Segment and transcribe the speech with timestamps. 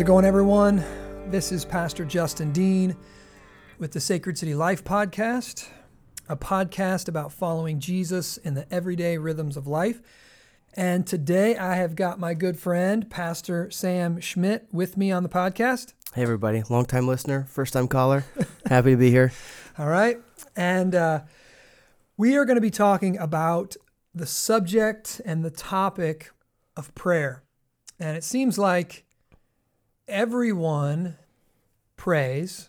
[0.00, 0.82] How's it going, everyone?
[1.26, 2.96] This is Pastor Justin Dean
[3.78, 5.68] with the Sacred City Life Podcast,
[6.26, 10.00] a podcast about following Jesus in the everyday rhythms of life.
[10.72, 15.28] And today I have got my good friend, Pastor Sam Schmidt, with me on the
[15.28, 15.92] podcast.
[16.14, 16.62] Hey, everybody.
[16.70, 18.24] Long time listener, first time caller.
[18.64, 19.32] Happy to be here.
[19.78, 20.18] All right.
[20.56, 21.20] And uh,
[22.16, 23.76] we are going to be talking about
[24.14, 26.30] the subject and the topic
[26.74, 27.42] of prayer.
[27.98, 29.04] And it seems like
[30.10, 31.16] everyone
[31.96, 32.68] prays,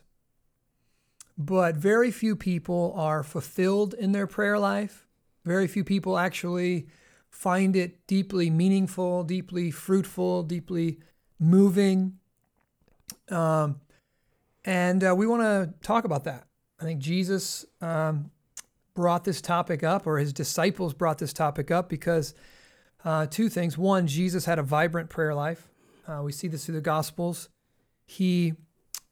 [1.38, 5.08] but very few people are fulfilled in their prayer life.
[5.44, 6.88] Very few people actually
[7.30, 11.00] find it deeply meaningful, deeply fruitful, deeply
[11.40, 12.20] moving.
[13.30, 13.82] Um,
[14.64, 16.46] and uh, we want to talk about that.
[16.80, 18.30] I think Jesus um,
[18.94, 22.36] brought this topic up, or his disciples brought this topic up, because
[23.04, 23.78] uh, two things.
[23.78, 25.71] One, Jesus had a vibrant prayer life.
[26.12, 27.50] Uh, we see this through the Gospels.
[28.06, 28.54] He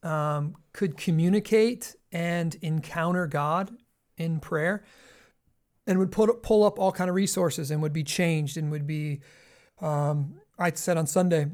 [0.03, 3.71] um, could communicate and encounter God
[4.17, 4.83] in prayer
[5.89, 8.85] and would put, pull up all kind of resources and would be changed and would
[8.85, 9.19] be
[9.81, 11.47] um, i said on sunday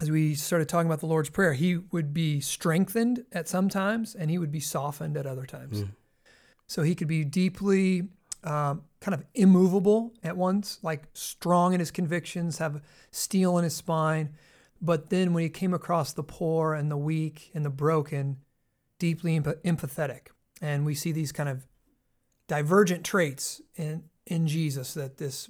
[0.00, 4.14] as we started talking about the lord's prayer he would be strengthened at some times
[4.14, 5.88] and he would be softened at other times mm.
[6.66, 8.08] so he could be deeply
[8.44, 13.74] um, kind of immovable at once like strong in his convictions have steel in his
[13.74, 14.30] spine
[14.80, 18.38] but then when he came across the poor and the weak and the broken
[18.98, 20.28] deeply empathetic
[20.60, 21.66] and we see these kind of
[22.46, 25.48] divergent traits in in Jesus that this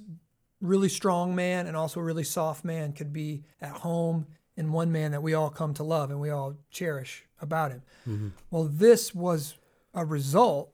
[0.61, 4.27] really strong man and also a really soft man could be at home
[4.57, 7.81] in one man that we all come to love and we all cherish about him.
[8.07, 8.27] Mm-hmm.
[8.51, 9.55] Well, this was
[9.93, 10.73] a result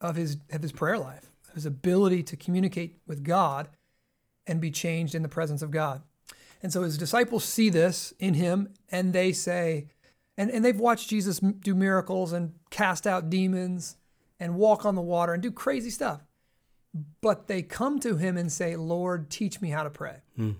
[0.00, 3.68] of his of his prayer life, his ability to communicate with God
[4.46, 6.02] and be changed in the presence of God.
[6.62, 9.88] And so his disciples see this in him and they say,
[10.38, 13.96] and, and they've watched Jesus do miracles and cast out demons
[14.38, 16.22] and walk on the water and do crazy stuff.
[17.20, 20.16] But they come to him and say, Lord, teach me how to pray.
[20.36, 20.52] Hmm.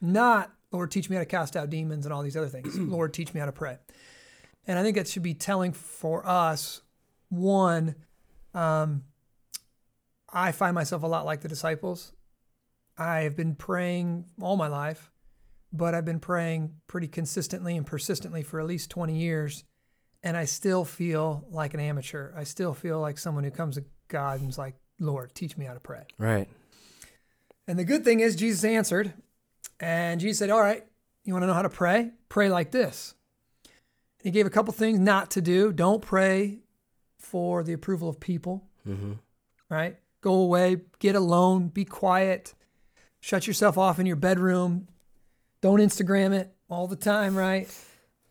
[0.00, 2.76] Not, Lord, teach me how to cast out demons and all these other things.
[2.78, 3.78] Lord, teach me how to pray.
[4.66, 6.82] And I think that should be telling for us
[7.30, 7.94] one,
[8.54, 9.04] um,
[10.30, 12.12] I find myself a lot like the disciples.
[12.98, 15.10] I have been praying all my life,
[15.72, 19.64] but I've been praying pretty consistently and persistently for at least 20 years
[20.22, 22.32] and I still feel like an amateur.
[22.36, 25.74] I still feel like someone who comes to God and's like, Lord, teach me how
[25.74, 26.04] to pray.
[26.18, 26.48] Right.
[27.66, 29.12] And the good thing is, Jesus answered,
[29.78, 30.84] and Jesus said, All right,
[31.24, 32.10] you want to know how to pray?
[32.28, 33.14] Pray like this.
[33.64, 35.72] And He gave a couple things not to do.
[35.72, 36.60] Don't pray
[37.18, 39.12] for the approval of people, mm-hmm.
[39.68, 39.98] right?
[40.20, 42.54] Go away, get alone, be quiet,
[43.20, 44.88] shut yourself off in your bedroom.
[45.60, 47.68] Don't Instagram it all the time, right?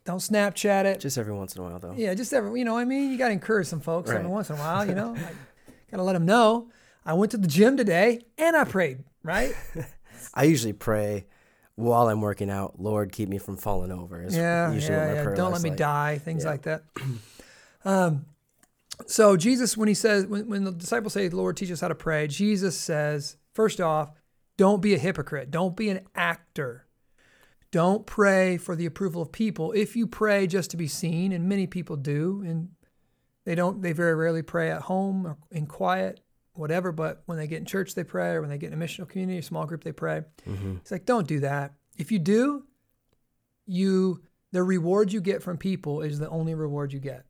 [0.05, 0.99] Don't Snapchat it.
[1.01, 1.93] Just every once in a while, though.
[1.95, 2.57] Yeah, just every.
[2.57, 4.17] You know, what I mean, you got to encourage some folks right.
[4.17, 4.87] every once in a while.
[4.87, 5.13] You know,
[5.91, 6.69] got to let them know.
[7.05, 9.03] I went to the gym today and I prayed.
[9.23, 9.53] Right.
[10.33, 11.25] I usually pray
[11.75, 12.79] while I'm working out.
[12.79, 14.25] Lord, keep me from falling over.
[14.29, 15.35] yeah, yeah, yeah.
[15.35, 15.77] Don't let me like.
[15.77, 16.17] die.
[16.19, 16.49] Things yeah.
[16.49, 16.83] like that.
[17.85, 18.25] Um,
[19.05, 21.95] so Jesus, when he says, when, when the disciples say, "Lord, teach us how to
[21.95, 24.11] pray," Jesus says, first off,
[24.57, 25.51] don't be a hypocrite.
[25.51, 26.85] Don't be an actor.
[27.71, 29.71] Don't pray for the approval of people.
[29.71, 32.69] If you pray just to be seen, and many people do, and
[33.45, 36.21] they don't, they very rarely pray at home or in quiet,
[36.53, 38.83] whatever, but when they get in church, they pray, or when they get in a
[38.83, 40.23] missional community, a small group, they pray.
[40.47, 40.77] Mm-hmm.
[40.77, 41.73] It's like, don't do that.
[41.97, 42.65] If you do,
[43.65, 47.25] you, the reward you get from people is the only reward you get.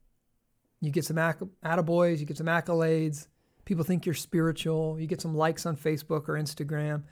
[0.82, 3.28] You get some attaboys, you get some accolades.
[3.67, 4.97] People think you're spiritual.
[4.97, 7.03] You get some likes on Facebook or Instagram,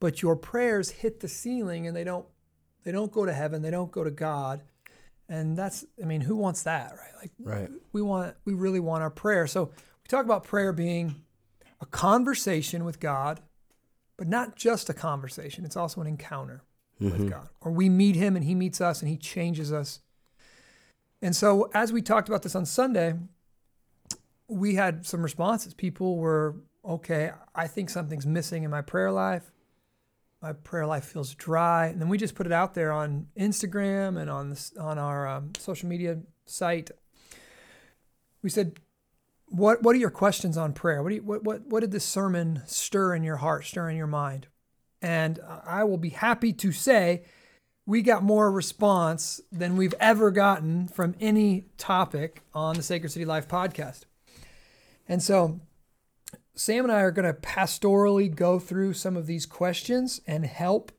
[0.00, 2.24] but your prayers hit the ceiling and they don't
[2.82, 3.60] they don't go to heaven.
[3.60, 4.62] They don't go to God.
[5.28, 7.12] And that's, I mean, who wants that, right?
[7.20, 7.68] Like, right.
[7.92, 9.46] we want, we really want our prayer.
[9.46, 11.16] So we talk about prayer being
[11.82, 13.40] a conversation with God,
[14.16, 15.66] but not just a conversation.
[15.66, 16.62] It's also an encounter
[16.98, 17.18] mm-hmm.
[17.18, 17.50] with God.
[17.60, 20.00] Or we meet Him and He meets us and He changes us.
[21.20, 23.12] And so as we talked about this on Sunday,
[24.48, 25.74] we had some responses.
[25.74, 29.50] People were, okay, I think something's missing in my prayer life
[30.40, 31.86] my prayer life feels dry.
[31.86, 35.26] And then we just put it out there on Instagram and on this, on our
[35.26, 36.90] um, social media site.
[38.42, 38.78] We said,
[39.46, 41.02] "What what are your questions on prayer?
[41.02, 44.06] What, you, what what what did this sermon stir in your heart, stir in your
[44.06, 44.46] mind?"
[45.00, 47.22] And I will be happy to say,
[47.86, 53.24] we got more response than we've ever gotten from any topic on the Sacred City
[53.24, 54.06] Life podcast.
[55.08, 55.60] And so
[56.54, 60.92] Sam and I are going to pastorally go through some of these questions and help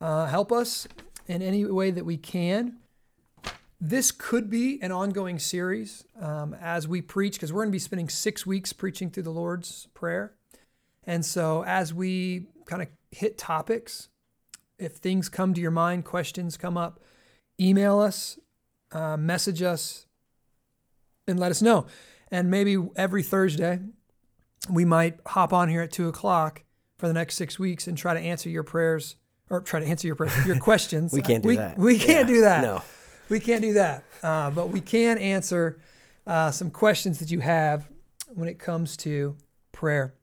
[0.00, 0.86] uh, help us
[1.26, 2.78] in any way that we can.
[3.80, 7.78] This could be an ongoing series um, as we preach, because we're going to be
[7.78, 10.34] spending six weeks preaching through the Lord's Prayer.
[11.04, 14.08] And so, as we kind of hit topics,
[14.78, 17.00] if things come to your mind, questions come up,
[17.60, 18.38] email us,
[18.92, 20.06] uh, message us,
[21.26, 21.86] and let us know.
[22.30, 23.80] And maybe every Thursday,
[24.70, 26.64] we might hop on here at two o'clock
[26.98, 29.16] for the next six weeks and try to answer your prayers
[29.50, 31.12] or try to answer your prayers, your questions.
[31.12, 31.78] we can't do we, that.
[31.78, 32.62] We can't Yeah, do that.
[32.62, 32.82] No.
[33.28, 34.04] We can't do that.
[34.22, 35.80] Uh, but we can answer
[36.26, 37.88] uh, some questions that you have
[38.34, 39.36] when it comes to
[39.72, 40.14] prayer.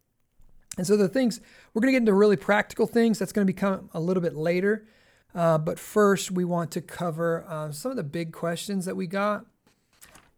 [0.77, 1.39] And so the things
[1.73, 3.19] we're going to get into really practical things.
[3.19, 4.87] That's going to become a little bit later.
[5.33, 9.07] Uh, but first, we want to cover uh, some of the big questions that we
[9.07, 9.45] got.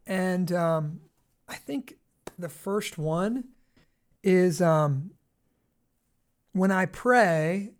[0.06, 1.02] And um,
[1.48, 1.96] I think
[2.38, 3.46] the first one
[4.24, 5.12] is um,
[6.54, 7.72] when I pray,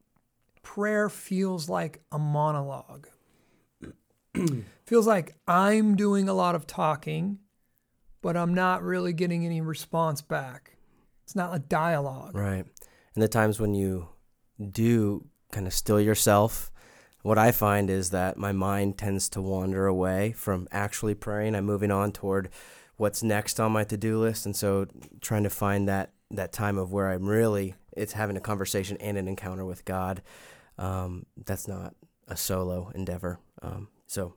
[0.64, 3.08] prayer feels like a monologue.
[4.86, 7.40] feels like I'm doing a lot of talking,
[8.22, 10.78] but I'm not really getting any response back.
[11.24, 12.36] It's not a dialogue.
[12.36, 12.66] Right.
[13.16, 14.10] And the times when you
[14.72, 16.72] do kind of still yourself,
[17.24, 21.56] what I find is that my mind tends to wander away from actually praying.
[21.56, 22.50] I'm moving on toward
[22.98, 24.88] what's next on my to-do list, and so
[25.22, 29.18] trying to find that that time of where I'm really it's having a conversation and
[29.18, 30.22] an encounter with God.
[30.78, 31.96] Um, that's not
[32.28, 33.40] a solo endeavor.
[33.62, 34.36] Um, so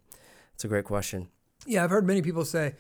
[0.54, 1.28] it's a great question.
[1.66, 2.74] Yeah, I've heard many people say,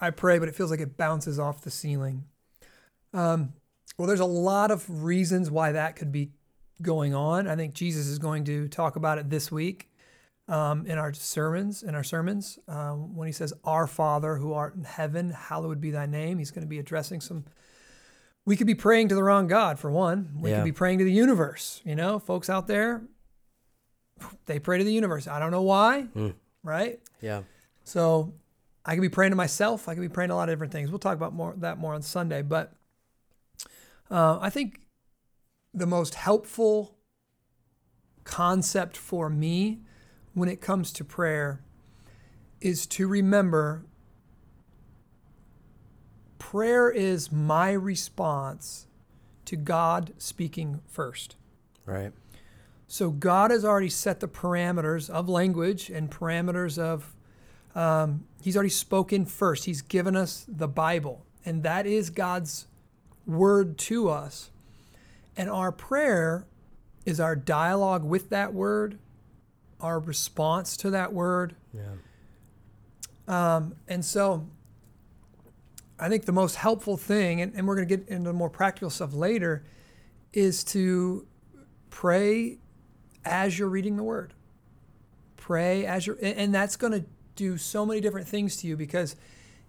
[0.00, 2.24] I pray, but it feels like it bounces off the ceiling.
[3.12, 3.52] Um,
[3.98, 6.30] well, there's a lot of reasons why that could be
[6.80, 7.46] going on.
[7.46, 9.90] I think Jesus is going to talk about it this week
[10.48, 11.82] um, in our sermons.
[11.82, 15.90] In our sermons, um, when he says, "Our Father who art in heaven, hallowed be
[15.90, 17.44] thy name," he's going to be addressing some.
[18.46, 20.32] We could be praying to the wrong God for one.
[20.38, 20.56] We Yeah.
[20.58, 21.80] could be praying to the universe.
[21.84, 23.02] You know, folks out there,
[24.46, 25.26] they pray to the universe.
[25.26, 26.34] I don't know why, Mm.
[26.62, 27.00] right?
[27.22, 27.44] Yeah.
[27.84, 28.34] So
[28.84, 29.88] I could be praying to myself.
[29.88, 30.90] I could be praying to a lot of different things.
[30.90, 32.42] We'll talk about more that more on Sunday.
[32.42, 32.74] But
[34.10, 34.82] uh, I think
[35.72, 36.98] the most helpful
[38.24, 39.80] concept for me
[40.34, 41.60] when it comes to prayer
[42.60, 43.84] is to remember
[46.38, 48.86] prayer is my response
[49.44, 51.36] to God speaking first.
[51.86, 52.12] Right.
[52.86, 57.14] So God has already set the parameters of language and parameters of,
[57.74, 59.64] um, He's already spoken first.
[59.64, 62.66] He's given us the Bible, and that is God's
[63.26, 64.50] word to us.
[65.36, 66.46] And our prayer
[67.04, 68.98] is our dialogue with that word,
[69.84, 71.54] our response to that word.
[71.74, 71.84] Yeah.
[73.28, 74.48] Um, and so
[75.98, 78.88] I think the most helpful thing, and, and we're going to get into more practical
[78.88, 79.62] stuff later,
[80.32, 81.26] is to
[81.90, 82.56] pray
[83.26, 84.32] as you're reading the word.
[85.36, 87.04] Pray as you're, and, and that's going to
[87.36, 89.16] do so many different things to you because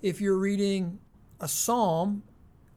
[0.01, 0.97] if you're reading
[1.41, 2.23] a psalm,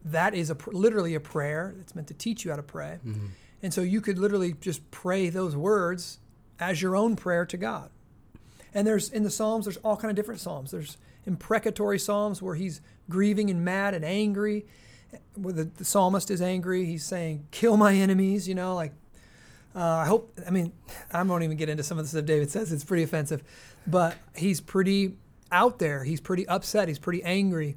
[0.05, 1.77] that is a literally a prayer.
[1.81, 2.99] It's meant to teach you how to pray.
[3.63, 6.19] And so you could literally just pray those words
[6.61, 7.91] as your own prayer to God.
[8.75, 10.71] And there's in the Psalms, there's all kind of different Psalms.
[10.71, 10.97] There's
[11.27, 14.67] imprecatory Psalms where he's grieving and mad and angry.
[15.35, 18.93] Where the, the psalmist is angry, he's saying, "Kill my enemies." You know, like
[19.75, 20.39] uh, I hope.
[20.47, 20.73] I mean,
[21.13, 22.73] I won't even get into some of the stuff David says.
[22.73, 23.43] It's pretty offensive,
[23.87, 25.17] but he's pretty
[25.51, 26.05] out there.
[26.05, 26.89] He's pretty upset.
[26.89, 27.77] He's pretty angry.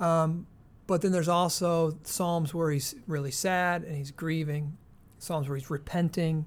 [0.00, 0.46] Um,
[0.86, 4.76] but then there's also Psalms where he's really sad and he's grieving.
[5.18, 6.44] Psalms where he's repenting.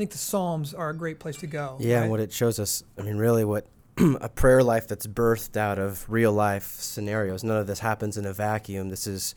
[0.00, 1.76] I think the Psalms are a great place to go.
[1.78, 2.02] Yeah, right?
[2.04, 3.66] and what it shows us, I mean, really, what
[3.98, 7.44] a prayer life that's birthed out of real life scenarios.
[7.44, 8.88] None of this happens in a vacuum.
[8.88, 9.34] This is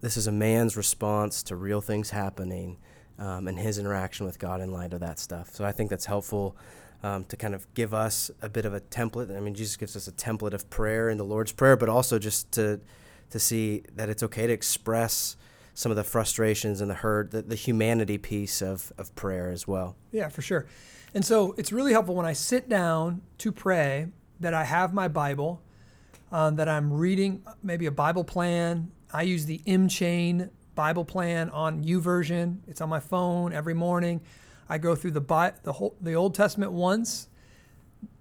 [0.00, 2.78] this is a man's response to real things happening,
[3.18, 5.50] um, and his interaction with God in light of that stuff.
[5.54, 6.56] So I think that's helpful
[7.02, 9.36] um, to kind of give us a bit of a template.
[9.36, 12.18] I mean, Jesus gives us a template of prayer in the Lord's prayer, but also
[12.18, 12.80] just to
[13.28, 15.36] to see that it's okay to express
[15.74, 19.66] some of the frustrations and the hurt, the, the humanity piece of, of prayer as
[19.66, 19.96] well.
[20.10, 20.66] Yeah, for sure.
[21.14, 24.08] And so it's really helpful when I sit down to pray
[24.40, 25.62] that I have my Bible,
[26.30, 28.90] um, that I'm reading maybe a Bible plan.
[29.12, 32.58] I use the M'Cheyne Bible plan on YouVersion.
[32.66, 34.22] It's on my phone every morning.
[34.68, 37.28] I go through the Bi- the whole the Old Testament once,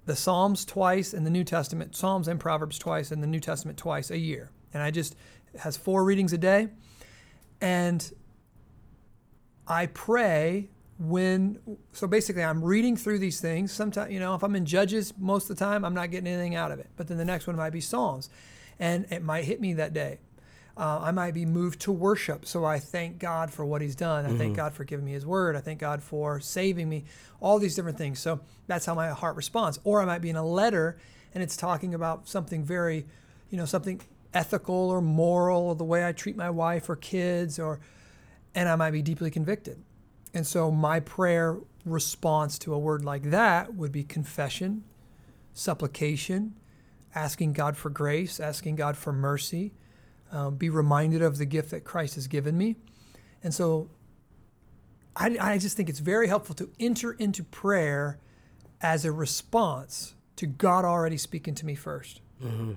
[0.06, 3.78] the Psalms twice, and the New Testament Psalms and Proverbs twice, and the New Testament
[3.78, 4.52] twice a year.
[4.74, 5.16] And I just
[5.60, 6.68] has four readings a day,
[7.62, 8.12] and
[9.68, 11.60] I pray when
[11.94, 13.72] so basically I'm reading through these things.
[13.72, 16.56] Sometimes you know if I'm in Judges most of the time I'm not getting anything
[16.56, 18.30] out of it, but then the next one might be Psalms,
[18.80, 20.20] and it might hit me that day.
[20.78, 22.46] Uh, I might be moved to worship.
[22.46, 24.26] So I thank God for what He's done.
[24.26, 24.38] I mm-hmm.
[24.38, 25.56] thank God for giving me His word.
[25.56, 27.04] I thank God for saving me.
[27.42, 28.20] All these different things.
[28.20, 29.80] So that's how my heart responds.
[29.84, 30.98] Or I might be in a letter
[31.34, 33.06] and it's talking about something very,
[33.50, 34.02] you know, something
[34.34, 37.80] ethical or moral, or the way I treat my wife or kids, or,
[38.56, 39.84] and I might be deeply convicted.
[40.34, 44.84] And so my prayer response to a word like that would be confession,
[45.54, 46.56] supplication,
[47.14, 49.74] asking God for grace, asking God for mercy,
[50.32, 52.78] um, be reminded of the gift that Christ has given me.
[53.44, 53.90] And so
[55.16, 58.20] I, I just think it's very helpful to enter into prayer
[58.82, 62.72] as a response to God already speaking to me 1st mm-hmm.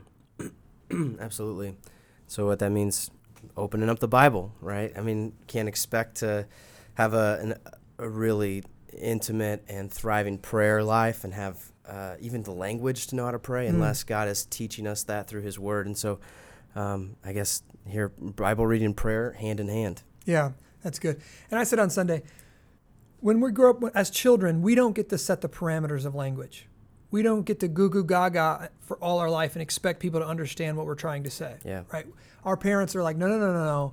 [1.20, 1.76] Absolutely.
[2.26, 3.10] So what that means,
[3.56, 4.92] opening up the Bible, right?
[4.96, 6.46] I mean, can't expect to
[6.94, 7.54] have a an,
[7.98, 8.64] a really
[8.96, 13.38] intimate and thriving prayer life and have uh, even the language to know how to
[13.38, 13.70] pray mm.
[13.70, 15.86] unless God is teaching us that through His Word.
[15.86, 16.20] And so,
[16.74, 20.02] um, I guess here Bible reading prayer hand in hand.
[20.24, 21.20] Yeah, that's good.
[21.50, 22.22] And I said on Sunday,
[23.20, 26.66] when we grow up as children, we don't get to set the parameters of language.
[27.14, 30.26] We don't get to goo goo gaga for all our life and expect people to
[30.26, 31.58] understand what we're trying to say.
[31.64, 31.84] Yeah.
[31.92, 32.08] Right.
[32.44, 33.92] Our parents are like, no, no, no, no, no.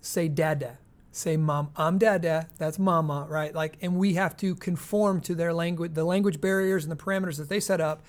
[0.00, 0.78] Say dada
[1.10, 5.54] say mom i'm dada that's mama right like and we have to conform to their
[5.54, 8.02] language the language barriers and the parameters that they set up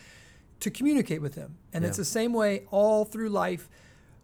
[0.60, 1.88] to communicate with them and yeah.
[1.88, 3.70] it's the same way all through life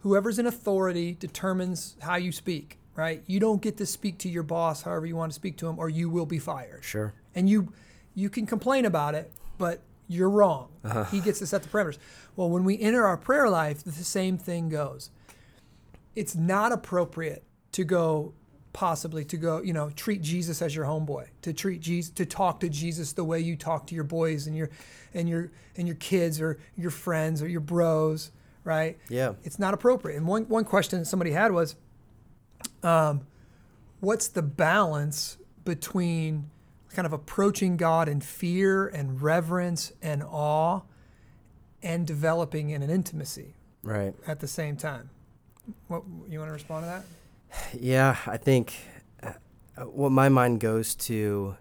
[0.00, 4.42] whoever's in authority determines how you speak right you don't get to speak to your
[4.42, 7.48] boss however you want to speak to him or you will be fired sure and
[7.48, 7.72] you
[8.14, 11.04] you can complain about it but you're wrong uh-huh.
[11.04, 11.98] he gets to set the parameters
[12.36, 15.10] well when we enter our prayer life the same thing goes
[16.14, 18.32] it's not appropriate to go
[18.76, 22.60] possibly to go, you know, treat Jesus as your homeboy, to treat Jesus, to talk
[22.60, 24.68] to Jesus the way you talk to your boys and your,
[25.14, 28.32] and your, and your kids or your friends or your bros,
[28.64, 28.98] right?
[29.08, 29.32] Yeah.
[29.44, 30.18] It's not appropriate.
[30.18, 31.74] And one, one question somebody had was,
[32.82, 33.26] um,
[34.00, 36.50] what's the balance between
[36.96, 40.80] kind of approaching God in fear and reverence and awe
[41.82, 45.10] and developing in an intimacy right at the same time?
[45.88, 47.04] What you want to respond to that?
[47.78, 48.74] Yeah, I think
[49.22, 49.32] uh,
[49.82, 51.56] what my mind goes to,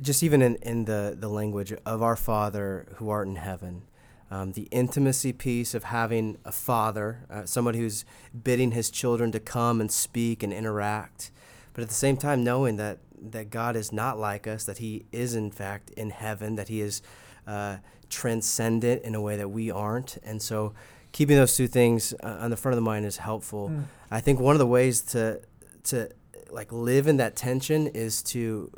[0.00, 3.82] just even in, in the, the language of our Father who art in heaven,
[4.30, 8.06] um, the intimacy piece of having a father, uh, somebody who's
[8.42, 11.30] bidding his children to come and speak and interact,
[11.74, 15.06] but at the same time knowing that that God is not like us, that He
[15.12, 17.02] is in fact in heaven, that He is
[17.46, 20.74] uh, transcendent in a way that we aren't, and so
[21.12, 23.70] keeping those two things uh, on the front of the mind is helpful.
[23.70, 23.84] Mm.
[24.10, 25.40] I think one of the ways to
[25.84, 26.10] to
[26.50, 28.70] like live in that tension is to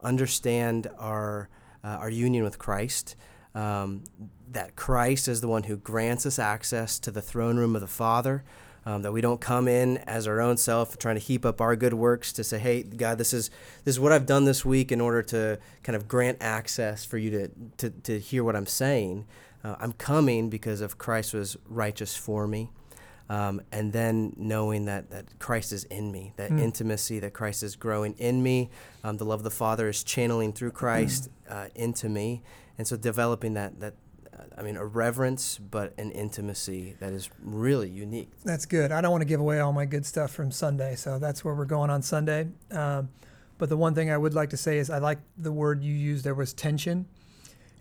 [0.00, 1.48] understand our
[1.84, 3.16] uh, our union with Christ.
[3.54, 4.04] Um,
[4.50, 7.86] that Christ is the one who grants us access to the throne room of the
[7.86, 8.44] Father.
[8.86, 11.74] Um, that we don't come in as our own self, trying to heap up our
[11.74, 13.50] good works to say, "Hey, God, this is
[13.84, 17.18] this is what I've done this week in order to kind of grant access for
[17.18, 19.26] you to to, to hear what I'm saying."
[19.64, 22.70] Uh, I'm coming because of Christ was righteous for me.
[23.28, 26.60] Um, and then knowing that, that Christ is in me, that mm.
[26.60, 28.70] intimacy that Christ is growing in me,
[29.02, 31.52] um, the love of the Father is channeling through Christ mm.
[31.52, 32.42] uh, into me,
[32.78, 33.94] and so developing that that
[34.56, 38.30] I mean a reverence, but an intimacy that is really unique.
[38.44, 38.92] That's good.
[38.92, 41.54] I don't want to give away all my good stuff from Sunday, so that's where
[41.54, 42.48] we're going on Sunday.
[42.70, 43.10] Um,
[43.58, 45.94] but the one thing I would like to say is I like the word you
[45.94, 46.24] used.
[46.24, 47.06] There was tension,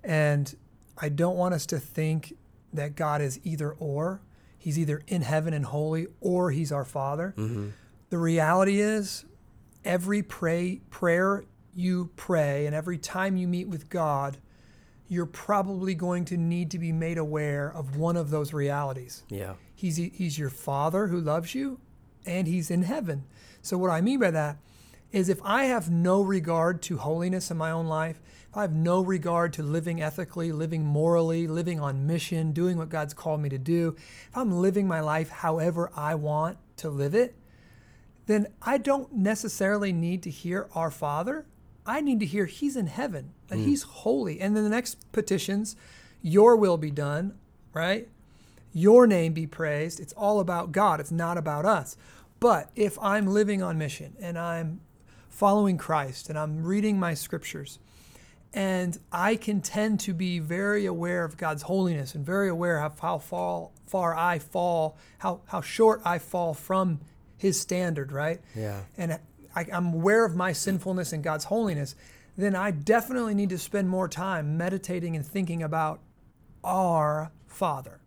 [0.04, 0.56] and
[0.98, 2.34] I don't want us to think
[2.74, 4.22] that God is either or.
[4.58, 7.34] He's either in heaven and holy or he's our Father.
[7.38, 7.70] Mm-hmm.
[8.10, 9.26] The reality is,
[9.84, 11.44] every pray, prayer
[11.76, 14.38] you pray and every time you meet with God,
[15.08, 19.24] you're probably going to need to be made aware of one of those realities.
[19.30, 19.54] Yeah.
[19.76, 21.80] He's, he's your Father who loves you,
[22.26, 23.26] and he's in heaven.
[23.62, 24.58] So, what I mean by that
[25.12, 28.20] is if I have no regard to holiness in my own life,
[28.50, 32.90] if I have no regard to living ethically, living morally, living on mission, doing what
[32.90, 37.16] God's called me to do, if I'm living my life however I want to live
[37.16, 37.36] it,
[38.26, 41.46] then I don't necessarily need to hear our Father.
[41.86, 43.66] I need to hear He's in heaven, that mm.
[43.66, 44.42] He's holy.
[44.42, 45.76] And then the next petitions,
[46.22, 47.38] Your will be done,
[47.74, 48.08] right?
[48.74, 50.00] Your name be praised.
[50.00, 51.96] It's all about God, it's not about us.
[52.40, 54.82] But if I'm living on mission and I'm
[55.30, 57.80] following Christ and I'm reading my scriptures
[58.54, 63.00] and I can tend to be very aware of God's holiness and very aware of
[63.00, 67.02] how far, far I fall, how, how short I fall from
[67.38, 68.42] His standard, right?
[68.56, 68.82] Yeah.
[68.98, 69.20] And
[69.56, 71.96] I, I'm aware of my sinfulness and God's holiness.
[72.38, 76.02] Then I definitely need to spend more time meditating and thinking about
[76.64, 78.02] our Father.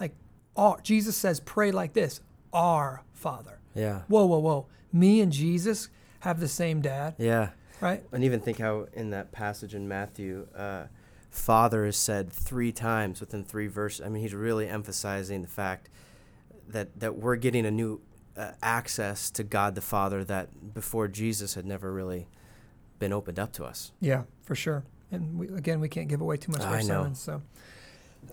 [0.00, 0.12] Like,
[0.56, 2.20] Our, Jesus says, pray like this
[2.52, 3.60] Our Father.
[3.74, 4.02] Yeah.
[4.08, 4.66] Whoa, whoa, whoa.
[4.92, 5.88] Me and Jesus
[6.20, 7.50] have the same dad, Yeah.
[7.80, 8.02] right?
[8.12, 10.86] And even think how in that passage in Matthew, uh,
[11.30, 14.04] Father is said three times within three verses.
[14.04, 15.88] I mean, he's really emphasizing the fact
[16.68, 18.00] that that we're getting a new
[18.40, 22.26] uh, access to God the Father that before Jesus had never really
[22.98, 23.92] been opened up to us.
[24.00, 24.82] Yeah, for sure.
[25.12, 26.86] And we, again, we can't give away too much of our I know.
[26.86, 27.20] sermons.
[27.20, 27.42] So,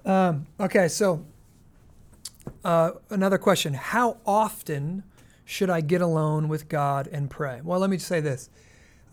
[0.06, 1.26] um, okay, so
[2.64, 5.04] uh, another question: How often
[5.44, 7.60] should I get alone with God and pray?
[7.62, 8.50] Well, let me just say this: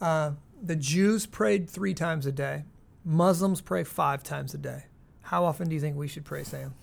[0.01, 0.33] uh,
[0.63, 2.65] the Jews prayed three times a day.
[3.05, 4.85] Muslims pray five times a day.
[5.23, 6.75] How often do you think we should pray, Sam?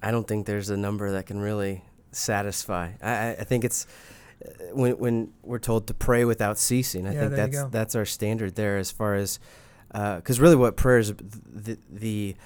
[0.00, 1.82] I don't think there's a number that can really
[2.12, 2.92] satisfy.
[3.02, 3.86] I, I- think it's
[4.44, 7.06] uh, when when we're told to pray without ceasing.
[7.06, 9.38] I Yeah, think that's that's our standard there as far as
[9.92, 12.36] because really what prayer is the the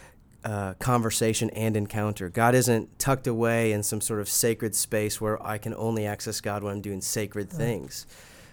[0.44, 2.28] uh, conversation and encounter.
[2.28, 6.40] God isn't tucked away in some sort of sacred space where I can only access
[6.40, 7.58] God when I'm doing sacred Right.
[7.58, 8.06] things.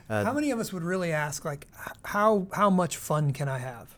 [0.10, 1.68] Uh, how many of us would really ask, like,
[2.04, 3.96] how how much fun can I have,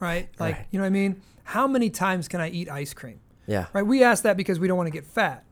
[0.00, 0.28] right?
[0.38, 0.66] Like, Right.
[0.70, 1.22] you know what I mean?
[1.44, 3.20] How many times can I eat ice cream?
[3.46, 3.86] yeah, right?
[3.86, 5.44] We ask that because we don't want to get fat.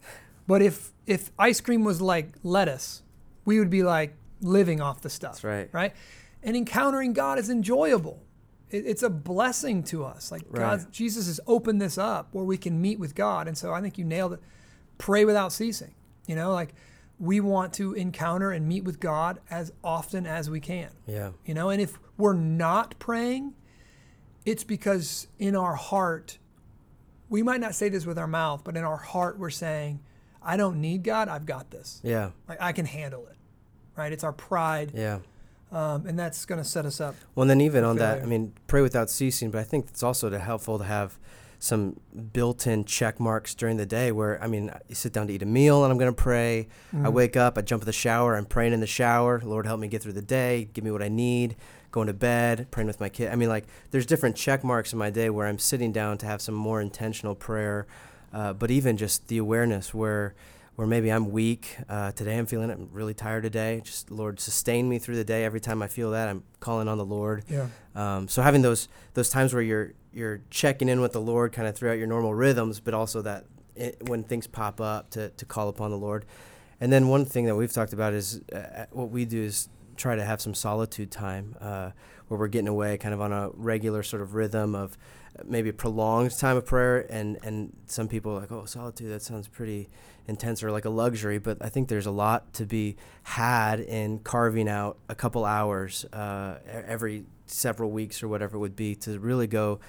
[0.47, 3.03] But if if ice cream was like lettuce,
[3.45, 5.69] we would be like living off the stuff, that's right.
[5.73, 5.95] right?
[6.43, 8.23] And encountering God is enjoyable.
[8.71, 10.31] It, it's a blessing to us.
[10.31, 13.73] Like God, Jesus has opened this up where we can meet with God, and so
[13.73, 14.41] I think you nailed it.
[14.99, 15.95] Pray without ceasing.
[16.27, 16.75] You know, like
[17.19, 21.53] we want to encounter and meet with God as often as we can Yeah, you
[21.53, 23.55] know and if we're not praying
[24.45, 26.38] it's because in our heart
[27.29, 29.99] we might not say this with our mouth but in our heart we're saying
[30.49, 33.37] i don't need god i've got this yeah, like i can handle it
[33.97, 35.19] right it's our pride yeah.
[35.73, 38.26] um, and that's going to set us up Well, and then even on that, I
[38.26, 39.50] mean, pray without ceasing.
[39.50, 41.19] But I think it's also helpful to have
[41.58, 41.99] some
[42.32, 44.13] built-in check marks during the day.
[44.13, 46.69] Where I mean, you sit down to eat a meal, and I'm going to pray.
[46.95, 47.06] Mm-hmm.
[47.06, 49.41] I wake up, I jump in the shower, I'm praying in the shower.
[49.45, 50.69] Lord, help me get through the day.
[50.73, 51.56] Give me what I need.
[51.91, 53.32] Going to bed, praying with my kid.
[53.32, 56.26] I mean, like, there's different check marks in my day where I'm sitting down to
[56.26, 57.87] have some more intentional prayer.
[58.32, 60.34] Uh, but even just the awareness where
[60.78, 61.76] where maybe I'm weak.
[61.88, 62.75] Uh, today I'm feeling it.
[62.75, 63.80] I'm really tired today.
[63.84, 65.45] Just Lord, sustain me through the day.
[65.45, 67.43] Every time I feel that, I'm calling on the Lord.
[67.49, 71.52] yeah Um, so having those those times where you're you're checking in with the Lord,
[71.52, 75.30] kind of throughout your normal rhythms, but also that it, when things pop up to
[75.30, 76.25] to call upon the Lord.
[76.80, 80.14] And then one thing that we've talked about is uh, what we do is try
[80.14, 81.91] to have some solitude time uh,
[82.28, 84.97] where we're getting away, kind of on a regular sort of rhythm of uh,
[85.45, 87.07] maybe prolonged time of prayer.
[87.11, 89.89] And and some people are like, oh, solitude, that sounds pretty
[90.27, 91.39] intense or like a luxury.
[91.39, 96.05] But I think there's a lot to be had in carving out a couple hours
[96.13, 99.81] uh, every several weeks or whatever it would be to really go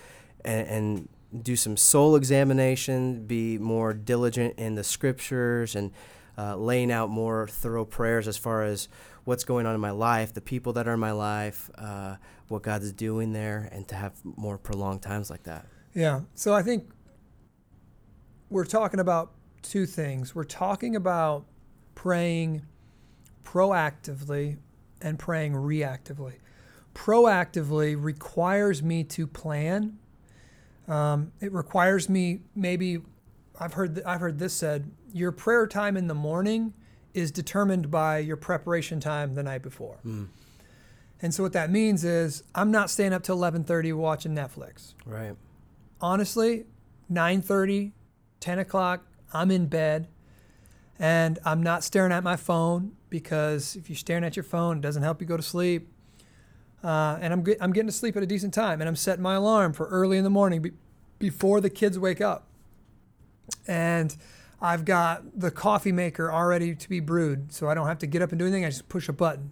[0.43, 1.09] and, and
[1.43, 5.91] do some soul examination, be more diligent in the scriptures, and
[6.37, 8.87] uh, laying out more thorough prayers as far as
[9.25, 12.15] what's going on in my life, the people that are in my life, uh,
[12.49, 15.65] what God's doing there, and to have more prolonged times like that.
[15.93, 16.89] yeah so i think
[18.49, 19.31] we're talking about
[19.61, 21.45] two things we're talking about
[21.95, 22.61] praying
[23.43, 24.57] proactively
[25.01, 26.33] and praying reactively
[26.93, 29.97] proactively requires me to plan.
[30.87, 32.99] Um, it requires me maybe
[33.59, 36.73] I've heard th- I've heard this said your prayer time in the morning
[37.13, 39.99] is determined by your preparation time the night before.
[40.05, 40.27] Mm.
[41.21, 44.93] And so what that means is I'm not staying up till 11:30 watching Netflix.
[45.05, 45.35] Right.
[46.01, 46.65] Honestly,
[47.11, 47.91] 9:30,
[48.39, 50.07] 10 o'clock, I'm in bed,
[50.97, 54.81] and I'm not staring at my phone because if you're staring at your phone, it
[54.81, 55.91] doesn't help you go to sleep.
[56.83, 59.21] Uh, and I'm get, I'm getting to sleep at a decent time, and I'm setting
[59.21, 60.71] my alarm for early in the morning be,
[61.17, 62.47] before the kids wake up.
[63.67, 64.15] And
[64.61, 68.21] I've got the coffee maker already to be brewed, so I don't have to get
[68.21, 68.63] up and do anything.
[68.63, 69.51] I just push a button.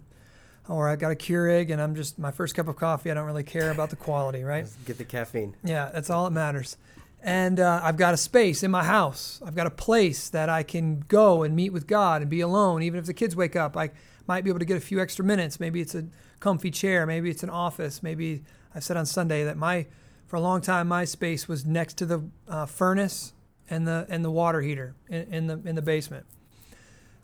[0.68, 3.10] Or I got a Keurig, and I'm just my first cup of coffee.
[3.10, 4.66] I don't really care about the quality, right?
[4.84, 5.54] Get the caffeine.
[5.64, 6.76] Yeah, that's all that matters.
[7.22, 9.40] And uh, I've got a space in my house.
[9.44, 12.82] I've got a place that I can go and meet with God and be alone.
[12.82, 13.90] Even if the kids wake up, I
[14.26, 15.58] might be able to get a few extra minutes.
[15.58, 16.06] Maybe it's a
[16.38, 17.06] comfy chair.
[17.06, 18.02] Maybe it's an office.
[18.02, 19.86] Maybe I said on Sunday that my,
[20.26, 23.32] for a long time, my space was next to the uh, furnace
[23.70, 26.26] and the and the water heater in, in the in the basement.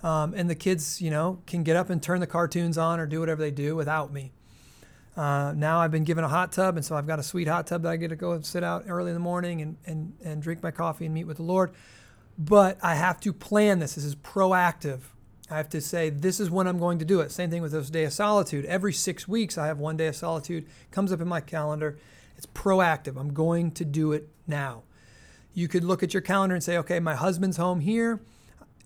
[0.05, 3.07] Um, and the kids, you know, can get up and turn the cartoons on or
[3.07, 4.33] do whatever they do without me.
[5.17, 7.67] Uh, now I've been given a hot tub, and so I've got a sweet hot
[7.67, 10.13] tub that I get to go and sit out early in the morning and, and,
[10.23, 11.73] and drink my coffee and meet with the Lord.
[12.37, 13.95] But I have to plan this.
[13.95, 15.01] This is proactive.
[15.51, 17.31] I have to say, this is when I'm going to do it.
[17.31, 18.67] Same thing with this day of solitude.
[18.67, 21.99] Every six weeks, I have one day of solitude, comes up in my calendar.
[22.37, 23.19] It's proactive.
[23.19, 24.83] I'm going to do it now.
[25.55, 28.21] You could look at your calendar and say, okay, my husband's home here.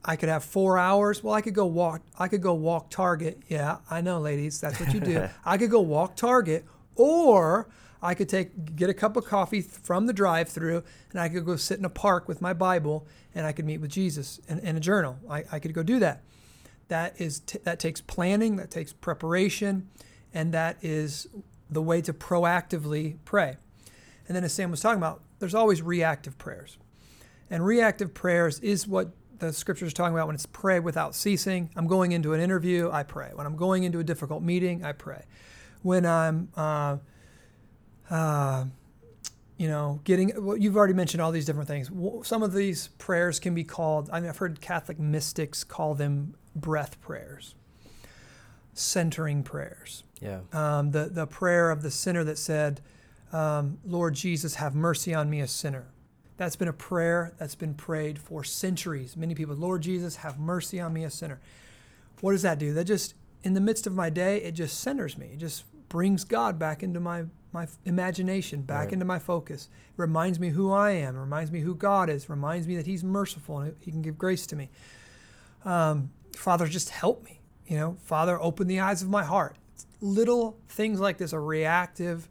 [0.04, 1.22] I could have four hours.
[1.22, 2.02] Well, I could go walk.
[2.18, 3.42] I could go walk Target.
[3.48, 4.60] Yeah, I know, ladies.
[4.60, 5.28] That's what you do.
[5.44, 7.68] I could go walk Target, or
[8.00, 11.56] I could take get a cup of coffee from the drive-through, and I could go
[11.56, 14.76] sit in a park with my Bible, and I could meet with Jesus and, and
[14.76, 15.16] a journal.
[15.28, 16.22] I, I could go do that.
[16.88, 18.56] That is t- that takes planning.
[18.56, 19.88] That takes preparation,
[20.32, 21.26] and that is
[21.68, 23.56] the way to proactively pray.
[24.26, 26.78] And then, as Sam was talking about, there's always reactive prayers,
[27.50, 31.70] and reactive prayers is what the scriptures are talking about when it's pray without ceasing.
[31.76, 33.30] I'm going into an interview, I pray.
[33.34, 35.24] When I'm going into a difficult meeting, I pray.
[35.82, 36.96] When I'm, uh,
[38.10, 38.64] uh,
[39.56, 41.90] you know, getting, well, you've already mentioned all these different things.
[42.26, 46.34] Some of these prayers can be called, I mean, I've heard Catholic mystics call them
[46.54, 47.54] breath prayers,
[48.72, 50.04] centering prayers.
[50.20, 50.40] Yeah.
[50.52, 52.80] Um, the, the prayer of the sinner that said,
[53.32, 55.86] um, Lord Jesus, have mercy on me, a sinner.
[56.38, 59.16] That's been a prayer that's been prayed for centuries.
[59.16, 61.40] Many people, Lord Jesus, have mercy on me, a sinner.
[62.20, 62.72] What does that do?
[62.72, 65.30] That just, in the midst of my day, it just centers me.
[65.32, 68.92] It just brings God back into my, my imagination, back right.
[68.92, 69.68] into my focus.
[69.90, 72.76] It reminds me who I am, it reminds me who God is, it reminds me
[72.76, 74.70] that He's merciful and He can give grace to me.
[75.64, 77.40] Um, Father, just help me.
[77.66, 79.56] You know, Father, open the eyes of my heart.
[80.00, 82.28] Little things like this are reactive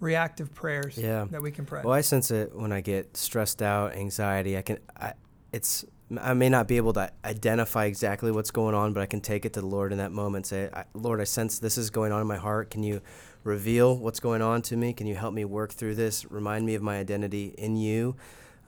[0.00, 1.26] reactive prayers yeah.
[1.30, 1.82] that we can pray.
[1.82, 4.56] Well, I sense it when I get stressed out, anxiety.
[4.56, 5.14] I can, I,
[5.52, 5.84] it's,
[6.20, 9.44] I may not be able to identify exactly what's going on, but I can take
[9.44, 10.46] it to the Lord in that moment.
[10.46, 12.70] Say, Lord, I sense this is going on in my heart.
[12.70, 13.00] Can you
[13.42, 14.92] reveal what's going on to me?
[14.92, 16.30] Can you help me work through this?
[16.30, 18.16] Remind me of my identity in you.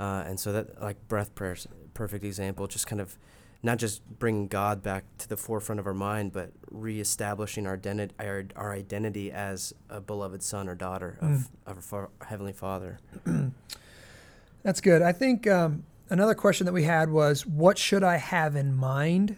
[0.01, 2.67] Uh, and so that, like breath prayers, perfect example.
[2.67, 3.19] Just kind of
[3.63, 8.15] not just bringing God back to the forefront of our mind, but reestablishing our identity,
[8.21, 11.49] our, our identity as a beloved son or daughter of, mm.
[11.67, 12.99] of our Heavenly Father.
[14.63, 15.03] That's good.
[15.03, 19.37] I think um, another question that we had was, what should I have in mind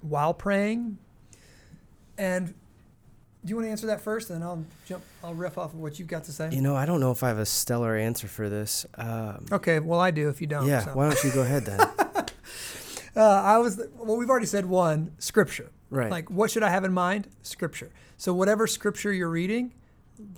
[0.00, 0.98] while praying?
[2.16, 2.54] And
[3.44, 5.02] do you want to answer that first, and then I'll jump.
[5.22, 6.48] I'll riff off of what you've got to say.
[6.50, 8.86] You know, I don't know if I have a stellar answer for this.
[8.94, 10.30] Um, okay, well, I do.
[10.30, 10.80] If you don't, yeah.
[10.80, 10.92] So.
[10.92, 11.80] Why don't you go ahead then?
[13.16, 14.16] Uh, I was well.
[14.16, 15.70] We've already said one scripture.
[15.90, 16.10] Right.
[16.10, 17.28] Like, what should I have in mind?
[17.42, 17.90] Scripture.
[18.16, 19.72] So whatever scripture you're reading,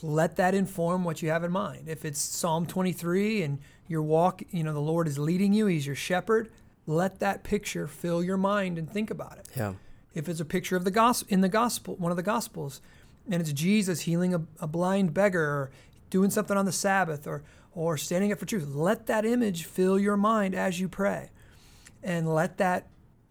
[0.02, 1.88] let that inform what you have in mind.
[1.88, 3.58] If it's Psalm 23 and
[3.88, 6.50] your walk, you know, the Lord is leading you, He's your shepherd.
[6.86, 9.48] Let that picture fill your mind and think about it.
[9.56, 9.74] Yeah.
[10.14, 12.80] If it's a picture of the gospel in the gospel, one of the gospels,
[13.30, 15.70] and it's Jesus healing a, a blind beggar or
[16.10, 17.42] doing something on the Sabbath or
[17.74, 21.28] or standing up for truth, let that image fill your mind as you pray
[22.06, 22.86] and let that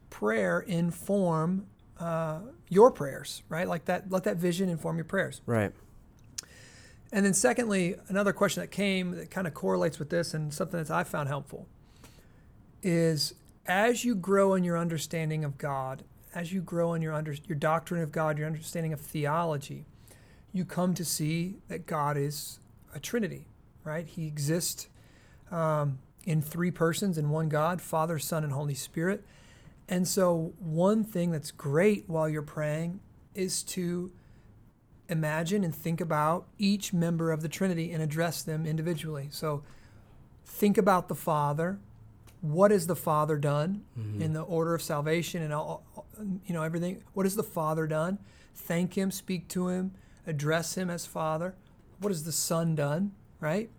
[0.10, 1.66] prayer inform
[1.98, 3.68] uh, your prayers, right?
[3.68, 5.42] Like that, let that vision inform your prayers.
[5.46, 5.72] Right.
[7.14, 10.84] And then, secondly, another question that came that kind of correlates with this and something
[10.84, 11.68] that I found helpful
[12.84, 13.34] is
[13.66, 17.58] as you grow in your understanding of God, as you grow in your under, your
[17.58, 19.86] doctrine of God, your understanding of theology,
[20.52, 22.60] you come to see that God is
[22.94, 23.48] a Trinity,
[23.86, 24.06] right?
[24.06, 24.90] He exists
[25.50, 29.24] um, in three persons in one God, Father, Son, and Holy Spirit.
[29.88, 33.00] And so, one thing that's great while you're praying
[33.36, 34.12] is to
[35.08, 39.28] imagine and think about each member of the Trinity and address them individually.
[39.32, 39.64] So,
[40.44, 41.80] think about the Father.
[42.42, 44.22] What has the Father done mm-hmm.
[44.22, 45.84] in the order of salvation and all,
[46.46, 47.04] you know everything?
[47.14, 48.18] What has the Father done?
[48.56, 49.94] Thank Him, speak to Him,
[50.26, 51.56] address Him as Father.
[52.00, 53.12] What has the Son done?
[53.40, 53.70] Right?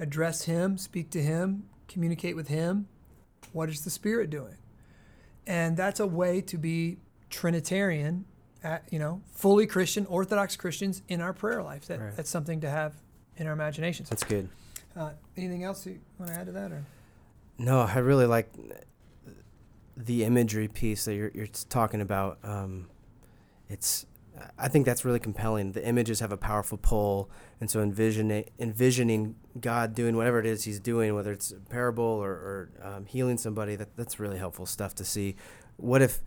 [0.00, 2.88] Address Him, speak to Him, communicate with Him.
[3.52, 4.56] What is the Spirit doing?
[5.46, 8.24] And that's a way to be Trinitarian,
[8.62, 11.86] at, you know, fully Christian, Orthodox Christians in our prayer life.
[11.86, 12.16] That, right.
[12.16, 12.94] That's something to have
[13.36, 14.08] in our imaginations.
[14.08, 14.48] That's good.
[14.96, 16.72] Uh, anything else you want to add to that?
[16.72, 16.84] Or?
[17.58, 18.52] No, I really like
[19.96, 22.38] the imagery piece that you're, you're talking about.
[22.42, 22.88] Um,
[23.68, 24.06] it's
[24.58, 25.72] I think that's really compelling.
[25.72, 30.64] The images have a powerful pull, and so envisioning envisioning God doing whatever it is
[30.64, 34.66] He's doing, whether it's a parable or, or um, healing somebody, that that's really helpful
[34.66, 35.36] stuff to see.
[35.76, 36.20] What if?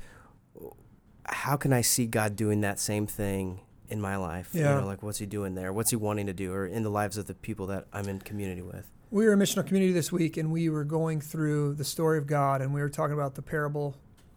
[1.26, 4.49] How can I see God doing that same thing in my life?
[4.54, 4.76] Yeah.
[4.76, 5.71] You know, like what's He doing there?
[5.71, 8.19] What's He wanting to do, or in the lives of the people that I'm in
[8.19, 8.89] community with?
[9.12, 12.28] We were a missional community this week, and we were going through the story of
[12.28, 13.95] God, and we were talking about the parable.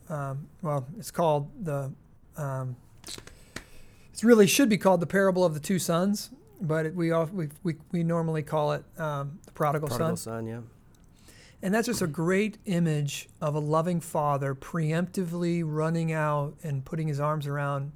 [0.08, 1.92] Um, well, it's called the
[2.36, 2.76] um,
[4.16, 7.48] it really should be called the parable of the two sons, but it, we, we,
[7.62, 10.44] we we normally call it um, the prodigal, prodigal son.
[10.44, 10.46] son.
[10.46, 10.60] Yeah.
[11.62, 17.08] And that's just a great image of a loving father preemptively running out and putting
[17.08, 17.92] his arms around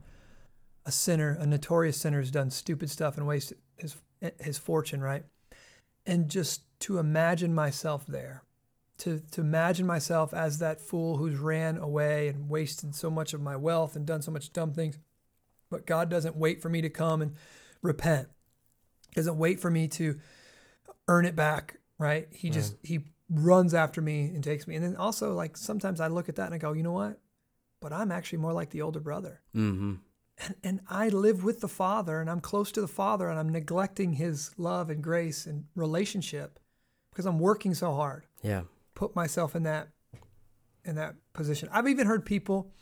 [0.87, 3.97] a sinner, a notorious sinner who's done stupid stuff and wasted his
[4.41, 5.25] his fortune, right?
[6.07, 8.43] And just to imagine myself there,
[8.99, 13.41] to, to imagine myself as that fool who's ran away and wasted so much of
[13.41, 14.99] my wealth and done so much dumb things.
[15.71, 17.37] But God doesn't wait for me to come and
[17.83, 18.29] repent.
[19.15, 20.19] Doesn't wait for me to
[21.09, 22.29] earn it back, right?
[22.31, 24.77] He just he runs after me and takes me.
[24.77, 27.19] And then also like sometimes I look at that and I go, you know what?
[27.81, 29.41] But I'm actually more like the older brother.
[29.55, 29.95] Mm-hmm.
[30.39, 33.51] And, and I live with the Father and I'm close to the Father and I'm
[33.51, 36.59] neglecting his love and grace and relationship
[37.11, 38.27] because I'm working so hard.
[38.43, 38.63] Yeah.
[38.95, 39.89] Put myself in that
[40.85, 41.69] in that position.
[41.73, 42.73] I've even heard people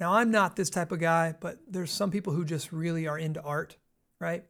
[0.00, 3.18] now I'm not this type of guy, but there's some people who just really are
[3.18, 3.76] into art,
[4.20, 4.44] right?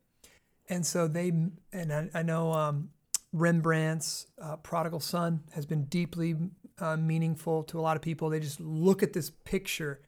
[0.68, 2.90] And so they and I, I know um,
[3.32, 6.36] Rembrandt's uh, Prodigal Son has been deeply
[6.78, 8.30] uh, meaningful to a lot of people.
[8.30, 10.00] They just look at this picture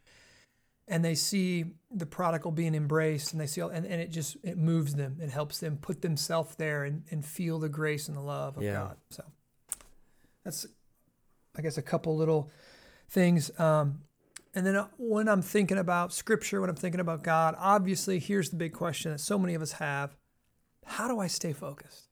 [0.88, 4.36] and they see the prodigal being embraced and they see all, and, and it just
[4.44, 8.16] it moves them it helps them put themselves there and, and feel the grace and
[8.16, 8.72] the love of Yeah.
[8.74, 9.24] god so
[10.44, 10.64] that's
[11.56, 12.50] i guess a couple little
[13.08, 14.02] things um,
[14.56, 18.50] and then uh, when i'm thinking about scripture when i'm thinking about god obviously here's
[18.50, 20.16] the big question that so many of us have
[20.84, 22.08] how do i stay focused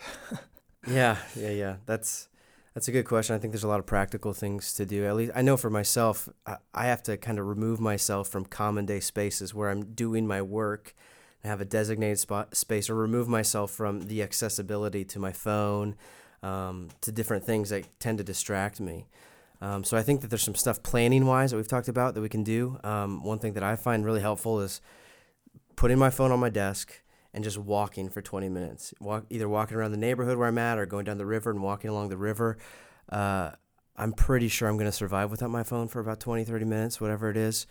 [0.86, 1.76] Yeah, yeah, yeah.
[1.86, 2.28] That's
[2.74, 3.34] that's a good question.
[3.34, 5.04] I think there's a lot of practical things to do.
[5.04, 6.28] At least I know for myself,
[6.74, 10.42] I, have to kind of remove myself from common day spaces where I'm doing my
[10.42, 10.94] work
[11.42, 15.96] and have a designated spot space, or remove myself from the accessibility to my phone,
[16.42, 19.06] um, to different things that tend to distract me.
[19.60, 22.20] Um, so I think that there's some stuff planning wise that we've talked about that
[22.20, 22.78] we can do.
[22.84, 24.80] Um, one thing that I find really helpful is
[25.76, 28.94] putting my phone on my desk and just walking for 20 minutes.
[29.00, 31.62] Walk either walking around the neighborhood where I'm at or going down the river and
[31.62, 32.56] walking along the river.
[33.10, 33.50] Uh,
[33.96, 37.00] I'm pretty sure I'm going to survive without my phone for about 20, 30 minutes,
[37.00, 37.66] whatever it is.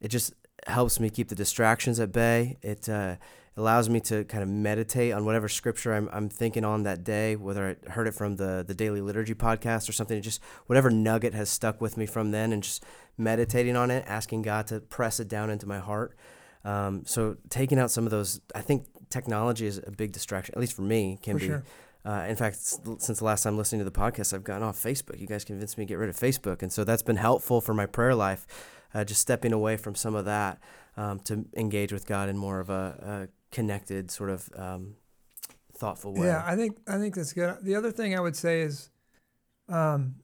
[0.00, 0.34] It just
[0.66, 2.58] helps me keep the distractions at bay.
[2.62, 3.16] It uh,
[3.56, 7.36] allows me to kind of meditate on whatever scripture I'm, I'm thinking on that day,
[7.36, 11.34] whether I heard it from the, the Daily Liturgy podcast or something, just whatever nugget
[11.34, 12.84] has stuck with me from then and just
[13.16, 16.16] meditating on it, asking God to press it down into my heart.
[16.64, 20.60] Um, so taking out some of those, I think technology is a big distraction, at
[20.60, 21.46] least for me, can For be.
[21.46, 21.64] sure.
[22.06, 25.18] Uh, in fact, since the last time listening to the podcast, I've gotten off Facebook.
[25.18, 27.72] You guys convinced me to get rid of Facebook, and so that's been helpful for
[27.72, 28.46] my prayer life.
[28.92, 30.58] Uh, just stepping away from some of that
[30.96, 34.96] um, to engage with God in more of a, a connected, sort of um,
[35.78, 36.26] thoughtful way.
[36.26, 37.56] Yeah, I think I think that's good.
[37.62, 38.90] The other thing I would say is,
[39.68, 40.16] um,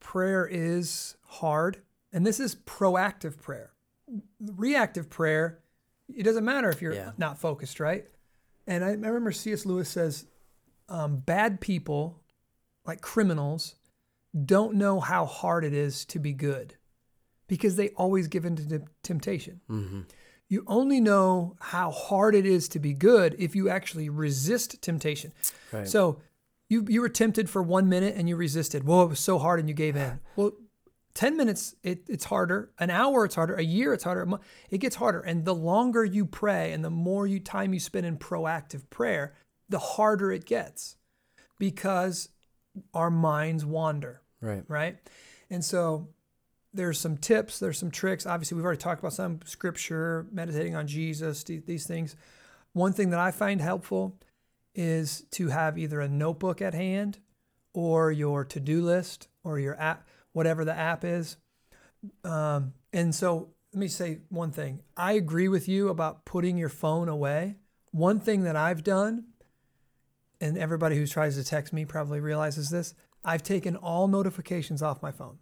[0.00, 3.72] prayer is hard, and this is proactive prayer.
[4.40, 5.58] Reactive prayer,
[6.14, 7.12] it doesn't matter if you're Yeah.
[7.18, 8.06] not focused, right?
[8.66, 9.66] And I, I remember C.S.
[9.66, 10.26] Lewis says,
[10.88, 12.20] um, bad people,
[12.86, 13.74] like criminals,
[14.46, 16.74] don't know how hard it is to be good,
[17.48, 19.60] because they always give in to tem- temptation.
[19.68, 20.00] hmm
[20.52, 25.32] You only know how hard it is to be good if you actually resist temptation.
[25.72, 25.88] Right.
[25.88, 26.20] So
[26.68, 28.84] you you were tempted for one minute and you resisted.
[28.84, 30.20] Well, it was so hard and you gave in.
[30.36, 30.52] Well,
[31.14, 32.70] ten minutes it, it's harder.
[32.78, 33.54] An hour it's harder.
[33.54, 34.28] A year it's harder.
[34.68, 35.20] It gets harder.
[35.20, 39.32] And the longer you pray and the more you time you spend in proactive prayer,
[39.70, 40.96] the harder it gets,
[41.58, 42.28] because
[42.92, 44.64] our minds wander right.
[44.68, 44.98] right?
[45.48, 46.08] And so
[46.74, 48.26] there's some tips, there's some tricks.
[48.26, 52.16] Obviously, we've already talked about some scripture, meditating on Jesus, these things.
[52.72, 54.18] One thing that I find helpful
[54.74, 57.18] is to have either a notebook at hand
[57.74, 61.36] or your to do list or your app, whatever the app is.
[62.24, 66.68] Um, and so let me say one thing I agree with you about putting your
[66.68, 67.56] phone away.
[67.90, 69.24] One thing that I've done,
[70.40, 75.02] and everybody who tries to text me probably realizes this, I've taken all notifications off
[75.02, 75.38] my phone.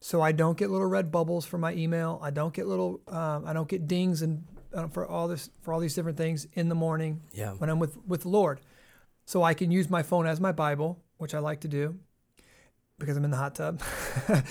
[0.00, 2.18] So I don't get little red bubbles for my email.
[2.22, 5.74] I don't get little, um, I don't get dings and uh, for all this, for
[5.74, 7.52] all these different things in the morning Yeah.
[7.54, 8.60] when I'm with with the Lord.
[9.26, 11.98] So I can use my phone as my Bible, which I like to do
[12.98, 13.82] because I'm in the hot tub.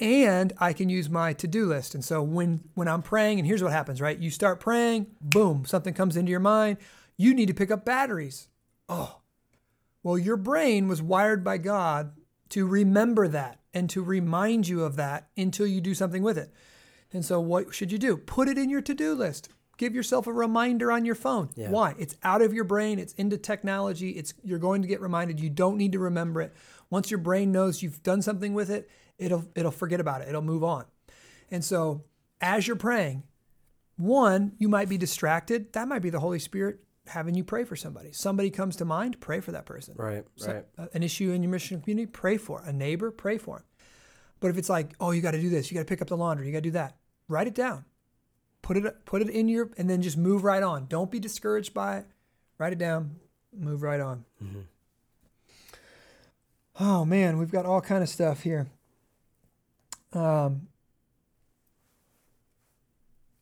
[0.00, 1.94] and I can use my to-do list.
[1.94, 4.18] And so when when I'm praying and here's what happens, right?
[4.18, 6.76] You start praying, boom, something comes into your mind.
[7.16, 8.48] You need to pick up batteries.
[8.88, 9.20] Oh.
[10.02, 12.12] Well, your brain was wired by God
[12.50, 16.52] to remember that and to remind you of that until you do something with it.
[17.12, 18.16] And so what should you do?
[18.16, 19.48] Put it in your to-do list.
[19.78, 21.50] Give yourself a reminder on your phone.
[21.56, 21.70] Yeah.
[21.70, 21.94] Why?
[21.98, 24.10] It's out of your brain, it's into technology.
[24.10, 25.40] It's you're going to get reminded.
[25.40, 26.54] You don't need to remember it.
[26.90, 30.28] Once your brain knows you've done something with it, it'll it'll forget about it.
[30.28, 30.84] It'll move on.
[31.50, 32.04] And so
[32.40, 33.24] as you're praying,
[33.96, 35.72] one, you might be distracted.
[35.72, 38.12] That might be the Holy Spirit having you pray for somebody.
[38.12, 40.24] Somebody comes to mind, pray for that person Right.
[40.36, 40.66] so- Right.
[40.78, 43.64] uh, an issue in your mission community, pray for a neighbor, pray for him.
[44.40, 46.08] But if it's like, oh, you got to do this, you got to pick up
[46.08, 46.96] the laundry, you got to do that,
[47.28, 47.84] write it down,
[48.62, 50.86] put it put it in your, and then just move right on.
[50.86, 52.06] Don't be discouraged by it.
[52.58, 53.16] Write it down,
[53.52, 54.24] move right on.
[56.80, 58.68] Oh man, we've got all kind of stuff here.
[60.12, 60.68] Um,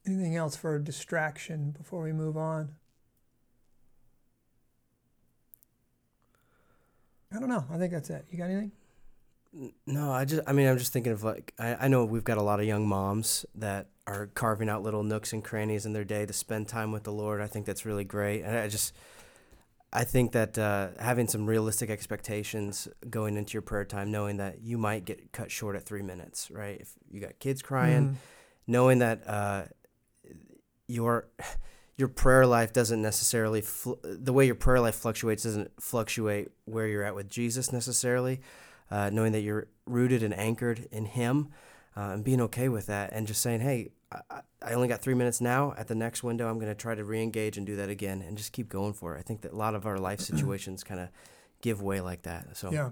[0.06, 2.76] anything else for a distraction before we move on?
[7.34, 7.64] I don't know.
[7.70, 8.26] I think that's it.
[8.30, 8.72] You got anything?
[9.86, 12.38] No, I just, I mean, I'm just thinking of like, I, I know we've got
[12.38, 16.04] a lot of young moms that are carving out little nooks and crannies in their
[16.04, 17.40] day to spend time with the Lord.
[17.40, 18.42] I think that's really great.
[18.42, 18.94] And I just,
[19.92, 24.60] I think that uh, having some realistic expectations going into your prayer time, knowing that
[24.62, 26.80] you might get cut short at three minutes, right?
[26.80, 28.14] If you got kids crying, Mm.
[28.68, 29.62] knowing that uh,
[30.86, 31.28] your
[32.00, 36.86] your prayer life doesn't necessarily fl- the way your prayer life fluctuates doesn't fluctuate where
[36.88, 38.40] you're at with Jesus necessarily.
[38.90, 41.50] Uh, knowing that you're rooted and anchored in Him,
[41.96, 45.14] uh, and being okay with that, and just saying, "Hey, I, I only got three
[45.14, 45.74] minutes now.
[45.78, 48.36] At the next window, I'm going to try to re-engage and do that again, and
[48.36, 50.98] just keep going for it." I think that a lot of our life situations kind
[50.98, 51.08] of
[51.60, 52.56] give way like that.
[52.56, 52.90] So Yeah.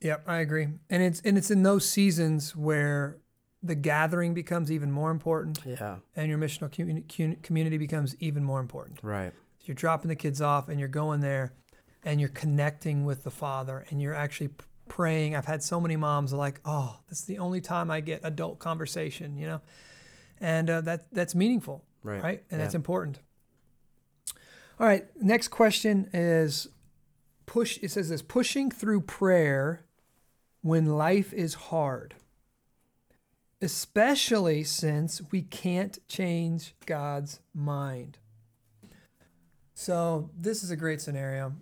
[0.00, 0.68] Yep, I agree.
[0.90, 3.18] And it's and it's in those seasons where
[3.62, 8.60] the gathering becomes even more important yeah, and your missional communi- community becomes even more
[8.60, 9.00] important.
[9.02, 9.32] right,
[9.64, 11.52] You're dropping the kids off and you're going there
[12.04, 14.50] and you're connecting with the Father and you're actually
[14.88, 15.36] praying.
[15.36, 18.58] I've had so many moms like, "Oh, this is the only time I get adult
[18.58, 19.60] conversation," you know?
[20.40, 22.44] And uh, that that's meaningful, right, right?
[22.50, 23.18] And that's important.
[24.80, 26.68] All right, next question is
[27.46, 29.84] push it says this pushing through prayer
[30.62, 32.14] when life is hard.
[33.60, 38.18] Especially since we can't change God's mind.
[39.74, 41.54] So, this is a great scenario.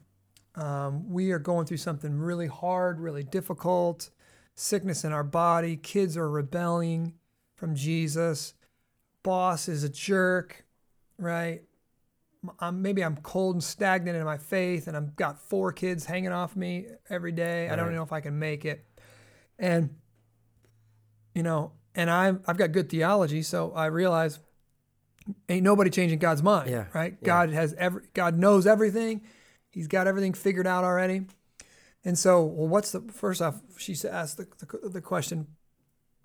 [0.54, 4.10] Um, we are going through something really hard, really difficult,
[4.54, 7.14] sickness in our body, kids are rebelling
[7.56, 8.54] from Jesus,
[9.22, 10.64] boss is a jerk,
[11.18, 11.62] right?
[12.60, 16.32] I'm, maybe I'm cold and stagnant in my faith, and I've got four kids hanging
[16.32, 17.68] off me every day.
[17.68, 18.86] I don't know if I can make it.
[19.58, 19.96] And,
[21.34, 24.38] you know, and I've, I've got good theology, so I realize
[25.48, 27.16] ain't nobody changing God's mind, Yeah, right?
[27.20, 27.26] yeah.
[27.26, 29.22] God has every, God knows everything.
[29.70, 31.22] He's got everything figured out already.
[32.04, 33.60] And so, well, what's the first off?
[33.78, 35.48] She asked the, the, the question,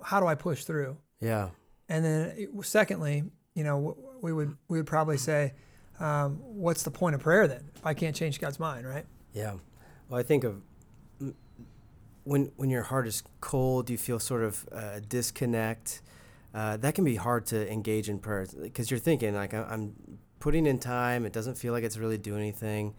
[0.04, 0.98] how do I push through?
[1.20, 1.50] yeah,
[1.90, 3.24] And then, it- secondly,
[3.56, 5.54] you know, we would we would probably say,
[6.00, 7.70] um, what's the point of prayer then?
[7.76, 9.06] If I can't change God's mind, right?
[9.34, 9.56] Yeah.
[10.10, 10.62] Well, I think of
[12.24, 16.02] when when your heart is cold, you feel sort of uh, disconnect.
[16.54, 19.94] Uh, that can be hard to engage in prayer because you're thinking like I'm
[20.40, 21.26] putting in time.
[21.26, 22.94] It doesn't feel like it's really doing anything.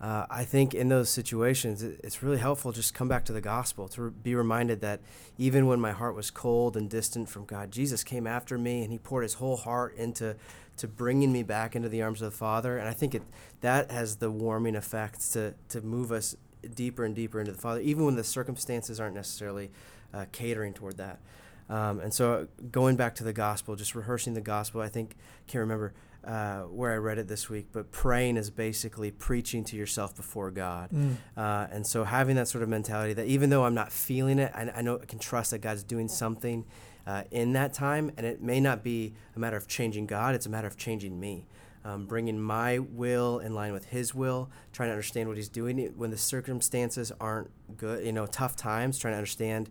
[0.00, 3.88] Uh, I think in those situations, it's really helpful just come back to the gospel
[3.88, 5.00] to re- be reminded that
[5.38, 8.92] even when my heart was cold and distant from God, Jesus came after me and
[8.92, 10.36] He poured His whole heart into
[10.76, 12.76] to bringing me back into the arms of the Father.
[12.76, 13.22] And I think it
[13.60, 16.36] that has the warming effect to to move us
[16.68, 19.70] deeper and deeper into the Father, even when the circumstances aren't necessarily
[20.12, 21.20] uh, catering toward that.
[21.68, 25.60] Um, and so going back to the gospel, just rehearsing the gospel, I think can't
[25.60, 30.14] remember uh, where I read it this week, but praying is basically preaching to yourself
[30.14, 30.90] before God.
[31.36, 34.50] Uh, and so having that sort of mentality that even though I'm not feeling it,
[34.54, 36.64] I, I know I can trust that God's doing something
[37.06, 38.10] uh, in that time.
[38.16, 41.20] And it may not be a matter of changing God, it's a matter of changing
[41.20, 41.46] me.
[41.86, 45.78] Um, bringing my will in line with His will, trying to understand what He's doing
[45.96, 49.68] when the circumstances aren't good, you know, tough times, trying to understand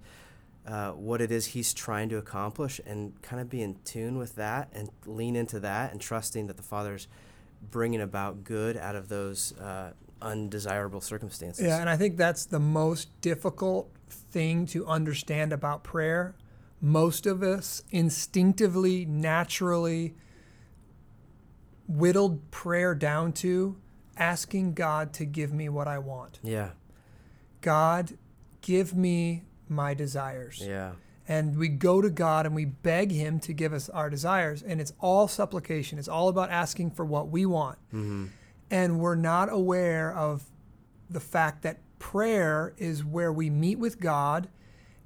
[0.68, 4.36] uh, what it is He's trying to accomplish and kind of be in tune with
[4.36, 7.08] that and lean into that and trusting that the Father's
[7.72, 11.66] bringing about good out of those uh, undesirable circumstances.
[11.66, 16.36] Yeah, and I think that's the most difficult thing to understand about prayer.
[16.82, 20.16] Most of us instinctively, naturally
[21.88, 23.78] whittled prayer down to
[24.18, 26.40] asking God to give me what I want.
[26.44, 26.72] Yeah.
[27.62, 28.18] God,
[28.62, 30.62] give me my desires.
[30.64, 30.94] Yeah.
[31.28, 34.62] And we go to God and we beg Him to give us our desires.
[34.62, 37.80] And it's all supplication, it's all about asking for what we want.
[37.94, 38.28] Mm-hmm.
[38.70, 40.44] And we're not aware of
[41.10, 44.50] the fact that prayer is where we meet with God,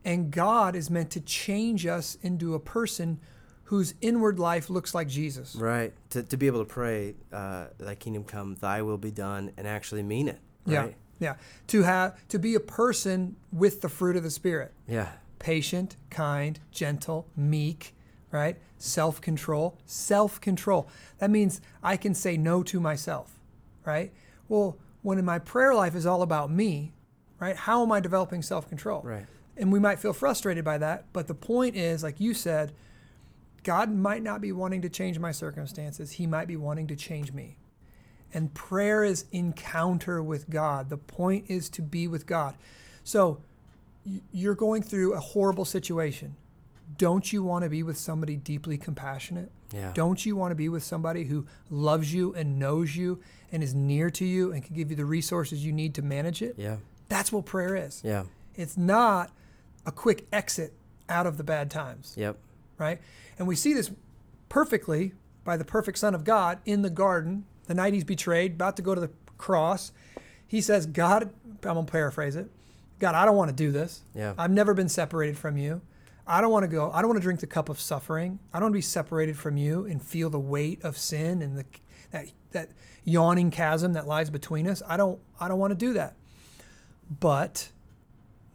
[0.03, 3.19] and God is meant to change us into a person
[3.67, 5.55] whose inward life looks like Jesus.
[5.55, 5.93] Right.
[6.11, 9.67] To, to be able to pray, uh, Thy kingdom come, Thy will be done, and
[9.67, 10.39] actually mean it.
[10.65, 10.79] Yeah.
[10.83, 10.95] Right?
[11.19, 11.35] Yeah.
[11.67, 14.73] To have to be a person with the fruit of the Spirit.
[14.87, 15.09] Yeah.
[15.39, 17.93] patient, kind, gentle, meek,
[18.31, 18.55] right?
[18.77, 19.77] Self control.
[19.85, 20.87] Self control.
[21.19, 23.39] That means I can say no to myself,
[23.85, 24.13] right?
[24.47, 26.93] Well, when my prayer life is all about me,
[27.39, 27.55] right?
[27.55, 29.01] How am I developing self control?
[29.03, 29.25] Right.
[29.57, 32.71] And we might feel frustrated by that, but the point is, like you said,
[33.67, 36.11] God might not be wanting to change my circumstances.
[36.11, 37.57] He might be wanting to change me.
[38.33, 40.89] And prayer is encounter with God.
[40.89, 42.55] The point is to be with God.
[43.03, 43.41] So
[44.31, 46.37] you're going through a horrible situation.
[46.97, 49.51] Don't you want to be with somebody deeply compassionate?
[49.73, 49.91] Yeah.
[49.93, 53.19] Don't you want to be with somebody who loves you and knows you
[53.51, 56.41] and is near to you and can give you the resources you need to manage
[56.41, 56.55] it?
[56.57, 56.77] Yeah.
[57.09, 58.01] That's what prayer is.
[58.01, 58.23] Yeah.
[58.55, 59.29] It's not
[59.85, 60.71] a quick exit
[61.09, 62.37] out of the bad times, Yep.
[62.77, 62.99] Right?
[63.37, 63.91] And we see this
[64.49, 65.13] perfectly
[65.43, 68.81] by the perfect Son of God in the garden, the night he's betrayed, about to
[68.81, 69.91] go to the cross.
[70.45, 71.31] He says, God,
[71.63, 72.49] I'm going to paraphrase it
[72.99, 74.01] God, I don't want to do this.
[74.15, 74.33] Yeah.
[74.37, 75.81] I've never been separated from you.
[76.25, 76.91] I don't want to go.
[76.91, 78.39] I don't want to drink the cup of suffering.
[78.53, 81.57] I don't want to be separated from you and feel the weight of sin and
[81.57, 81.65] the
[82.11, 82.69] that that
[83.05, 84.81] yawning chasm that lies between us.
[84.87, 86.15] I don't I don't want to do that.
[87.19, 87.69] But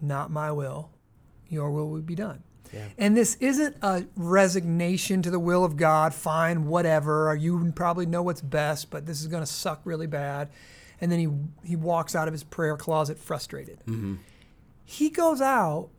[0.00, 0.90] not my will,
[1.48, 2.42] your will will be done.
[2.72, 2.88] Yeah.
[2.98, 8.06] And this isn't a resignation to the will of God, fine, whatever, or you probably
[8.06, 10.48] know what's best, but this is going to suck really bad.
[11.00, 11.28] And then he
[11.68, 13.80] he walks out of his prayer closet frustrated.
[13.80, 14.16] Mm-hmm.
[14.84, 15.90] He goes out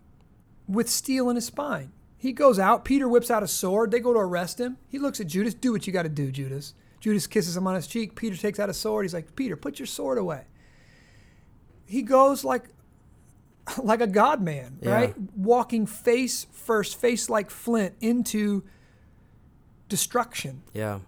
[0.68, 1.92] with steel in his spine.
[2.18, 4.78] He goes out, Peter whips out a sword, they go to arrest him.
[4.88, 6.74] He looks at Judas, do what you got to do, Judas.
[7.02, 8.16] Judas kisses him on his cheek.
[8.16, 9.04] Peter takes out a sword.
[9.04, 10.46] He's like, "Peter, put your sword away."
[11.86, 12.70] He goes like
[13.84, 14.94] like a god man, Yeah.
[14.94, 15.16] right?
[15.38, 18.64] Walking face first, face like flint into
[19.90, 21.00] destruction, Yeah.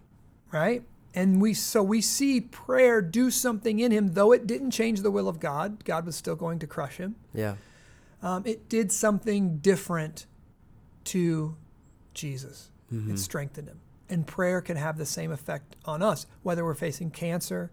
[0.52, 0.84] right?
[1.14, 5.12] And we so we see prayer do something in him, though it didn't change the
[5.12, 5.86] will of God.
[5.86, 7.16] God was still going to crush him.
[7.34, 7.56] Yeah.
[8.22, 10.26] Um, it did something different
[11.06, 11.56] to
[12.14, 12.70] Jesus.
[12.92, 13.12] Mm-hmm.
[13.12, 13.80] It strengthened him.
[14.10, 17.72] And prayer can have the same effect on us, whether we're facing cancer,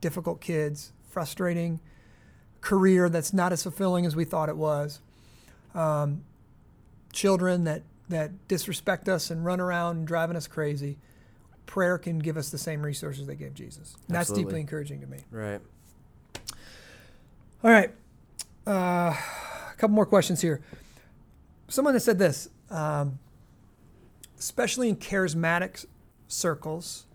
[0.00, 1.80] difficult kids, frustrating
[2.66, 5.00] career that's not as fulfilling as we thought it was,
[5.72, 6.24] um,
[7.12, 10.98] children that, that disrespect us and run around and driving us crazy.
[11.66, 13.94] Prayer can give us the same resources they gave Jesus.
[14.08, 15.18] And that's deeply encouraging to me.
[15.30, 15.60] Right.
[17.62, 17.92] All right.
[18.66, 20.60] Uh, a couple more questions here.
[21.68, 23.20] Someone has said this, um,
[24.40, 25.86] especially in charismatic
[26.26, 27.06] circles,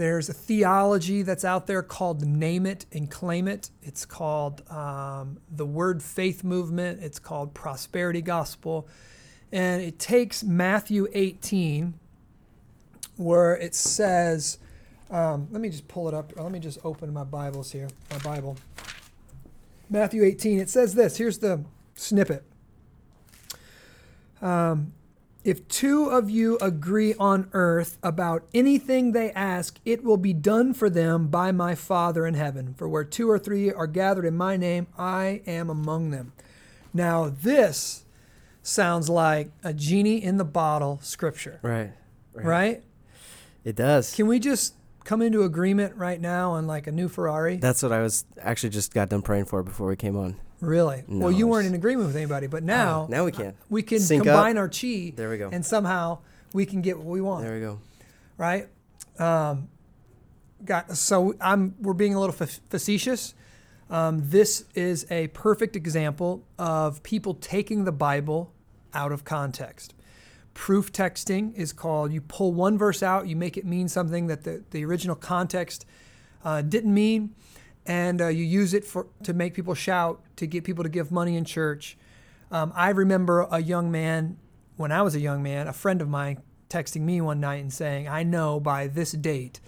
[0.00, 3.68] there's a theology that's out there called name it and claim it.
[3.82, 7.02] It's called um, the word faith movement.
[7.02, 8.88] It's called prosperity gospel.
[9.52, 11.92] And it takes Matthew 18,
[13.18, 14.58] where it says,
[15.10, 16.32] um, let me just pull it up.
[16.34, 18.56] Let me just open my Bibles here, my Bible.
[19.90, 21.18] Matthew 18, it says this.
[21.18, 21.62] Here's the
[21.94, 22.42] snippet.
[24.40, 24.94] Um,
[25.44, 30.74] if two of you agree on earth about anything they ask, it will be done
[30.74, 32.74] for them by my Father in heaven.
[32.74, 36.32] For where two or three are gathered in my name, I am among them.
[36.92, 38.04] Now, this
[38.62, 41.92] sounds like a genie in the bottle scripture, Right.
[42.34, 42.82] right?
[43.64, 44.14] It does.
[44.14, 44.74] Can we just
[45.04, 47.56] come into agreement right now on like a new Ferrari?
[47.56, 50.36] That's what I was actually just got done praying for before we came on.
[50.60, 51.04] Really?
[51.08, 53.54] No, well, you weren't in agreement with anybody, but now Oh, now we can.
[53.70, 54.26] we can Sync up.
[54.26, 55.48] combine our chi There we go.
[55.52, 56.18] and somehow
[56.52, 57.78] we can get what we want, There we go.
[58.36, 58.68] right?
[59.18, 59.68] Um,
[60.64, 63.34] got so I'm we're being a little fa- facetious.
[63.88, 68.52] Um, this is a perfect example of people taking the Bible
[68.94, 69.94] out of context.
[70.54, 74.44] Proof texting is called you pull one verse out, you make it mean something that
[74.44, 75.86] the, the original context
[76.44, 77.34] uh, didn't mean,
[77.90, 81.10] and uh, you use it for to make people shout, to get people to give
[81.10, 81.98] money in church.
[82.52, 84.38] Um, I remember a young man,
[84.76, 87.72] when I was a young man, a friend of mine texting me one night and
[87.72, 89.58] saying, I know by this date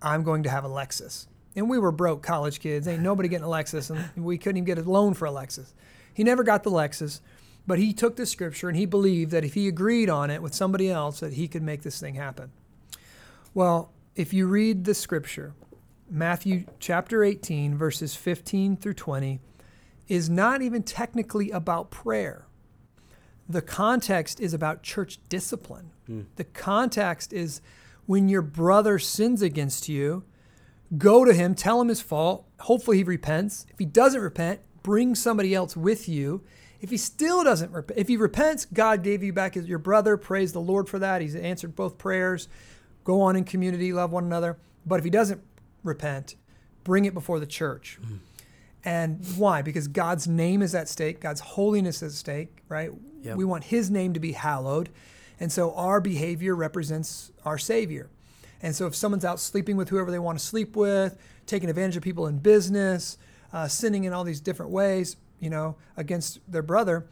[0.00, 1.26] I'm going to have a Lexus.
[1.54, 2.88] And we were broke college kids.
[2.88, 5.74] Ain't nobody getting a Lexus, and we couldn't even get a loan for a Lexus.
[6.14, 7.20] He never got the Lexus,
[7.66, 10.54] but he took the scripture and he believed that if he agreed on it with
[10.54, 12.50] somebody else, that he could make this thing happen.
[13.52, 15.52] Well, if you read the scripture,
[16.12, 19.40] Matthew chapter 18, verses 15 through 20,
[20.08, 22.46] is not even technically about prayer.
[23.48, 25.90] The context is about church discipline.
[26.06, 26.22] Hmm.
[26.36, 27.62] The context is
[28.04, 30.24] when your brother sins against you,
[30.98, 32.46] go to him, tell him his fault.
[32.60, 33.64] Hopefully he repents.
[33.70, 36.42] If he doesn't repent, bring somebody else with you.
[36.82, 40.18] If he still doesn't repent, if he repents, God gave you back as your brother.
[40.18, 41.22] Praise the Lord for that.
[41.22, 42.48] He's answered both prayers.
[43.02, 44.58] Go on in community, love one another.
[44.84, 45.40] But if he doesn't
[45.82, 46.36] repent,
[46.84, 47.98] bring it before the church.
[48.84, 49.62] And why?
[49.62, 52.90] Because God's name is at stake, God's holiness is at stake, right?
[53.22, 53.36] Yep.
[53.36, 54.88] We want his name to be hallowed.
[55.38, 58.10] And so our behavior represents our Savior.
[58.60, 61.96] And so if someone's out sleeping with whoever they want to sleep with, taking advantage
[61.96, 63.18] of people in business,
[63.52, 67.06] uh, sinning in all these different ways, you know, against their brother,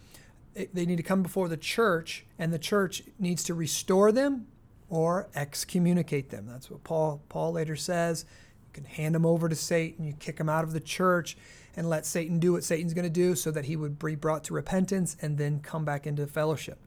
[0.55, 4.47] it, they need to come before the church, and the church needs to restore them
[4.89, 6.47] or excommunicate them.
[6.47, 8.25] That's what Paul Paul later says.
[8.71, 11.37] You can hand them over to Satan, you kick them out of the church,
[11.77, 14.45] and let Satan do what Satan's going to do so that he would be brought
[14.45, 16.79] to repentance and then come back into fellowship.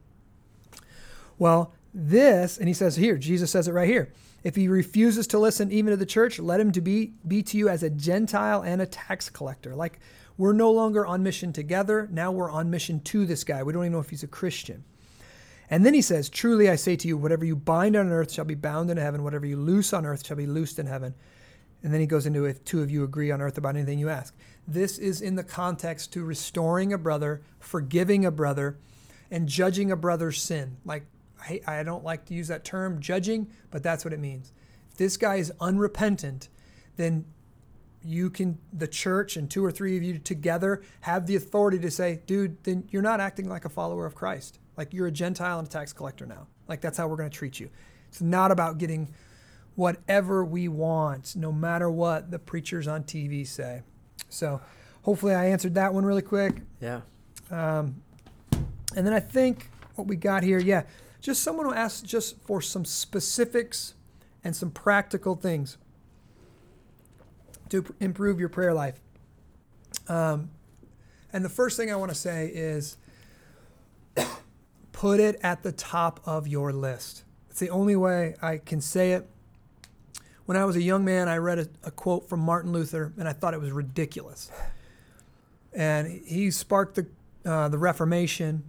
[1.38, 4.14] Well, this, and he says here, Jesus says it right here.
[4.44, 7.58] If he refuses to listen even to the church, let him to be, be to
[7.58, 9.76] you as a Gentile and a tax collector.
[9.76, 10.00] Like
[10.38, 12.08] we're no longer on mission together.
[12.12, 13.64] Now we're on mission to this guy.
[13.64, 14.84] We don't even know if he's a Christian.
[15.70, 18.46] And then he says, Truly I say to you, whatever you bind on earth shall
[18.46, 21.14] be bound in heaven, whatever you loose on earth shall be loosed in heaven.
[21.84, 24.10] And then he goes into if two of you agree on earth about anything you
[24.10, 24.34] ask.
[24.68, 28.78] This is in the context to restoring a brother, forgiving a brother,
[29.30, 30.78] and judging a brother's sin.
[30.86, 31.04] Like
[31.42, 34.54] I, I don't like to use that term, judging, but that's what it means.
[34.92, 36.48] If this guy is unrepentant,
[36.96, 37.26] then
[38.06, 41.92] you can, the church and two or three of you together have the authority to
[41.92, 44.60] say, dude, then you're not acting like a follower of Christ.
[44.78, 46.48] Like you're a Gentile and a tax collector now.
[46.68, 47.70] Like that's how we're going to treat you.
[48.08, 49.14] It's not about getting
[49.76, 53.82] whatever we want, no matter what the preachers on TV say.
[54.30, 54.62] So
[55.04, 56.62] hopefully I answered that one really quick.
[56.80, 57.02] Yeah.
[57.50, 58.02] Um,
[58.96, 60.84] and then I think what we got here, yeah,
[61.22, 63.94] just someone who asked just for some specifics
[64.44, 65.78] and some practical things
[67.70, 69.00] to improve your prayer life.
[70.08, 70.52] Um,
[71.32, 72.98] and the first thing I want to say is
[74.92, 77.24] put it at the top of your list.
[77.50, 79.30] It's the only way I can say it.
[80.46, 83.28] When I was a young man, I read a, a quote from Martin Luther, and
[83.28, 84.52] I thought it was ridiculous.
[85.72, 87.08] And he sparked the
[87.50, 88.64] uh, the Reformation,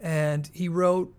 [0.00, 1.14] and he wrote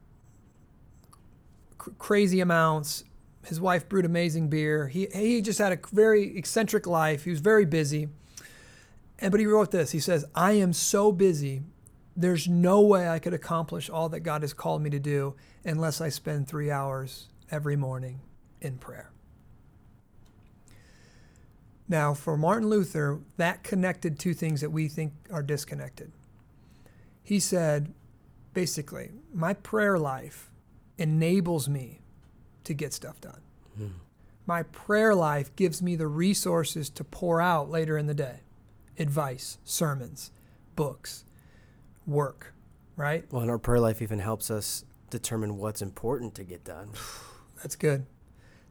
[1.97, 3.03] crazy amounts.
[3.45, 4.87] His wife brewed amazing beer.
[4.87, 7.25] He, he just had a very eccentric life.
[7.25, 8.09] He was very busy.
[9.19, 9.91] And but he wrote this.
[9.91, 11.63] He says, "I am so busy.
[12.17, 15.35] There's no way I could accomplish all that God has called me to do
[15.65, 18.19] unless I spend 3 hours every morning
[18.61, 19.14] in prayer."
[21.87, 26.11] Now, for Martin Luther, that connected two things that we think are disconnected.
[27.21, 27.93] He said,
[28.53, 30.51] basically, my prayer life
[30.97, 32.01] enables me
[32.63, 33.41] to get stuff done.
[33.79, 33.91] Mm.
[34.47, 38.41] My prayer life gives me the resources to pour out later in the day
[38.97, 40.31] advice, sermons,
[40.75, 41.25] books,
[42.07, 42.53] work,
[42.95, 43.25] right?
[43.31, 46.91] Well, and our prayer life even helps us determine what's important to get done.
[47.57, 48.05] That's good.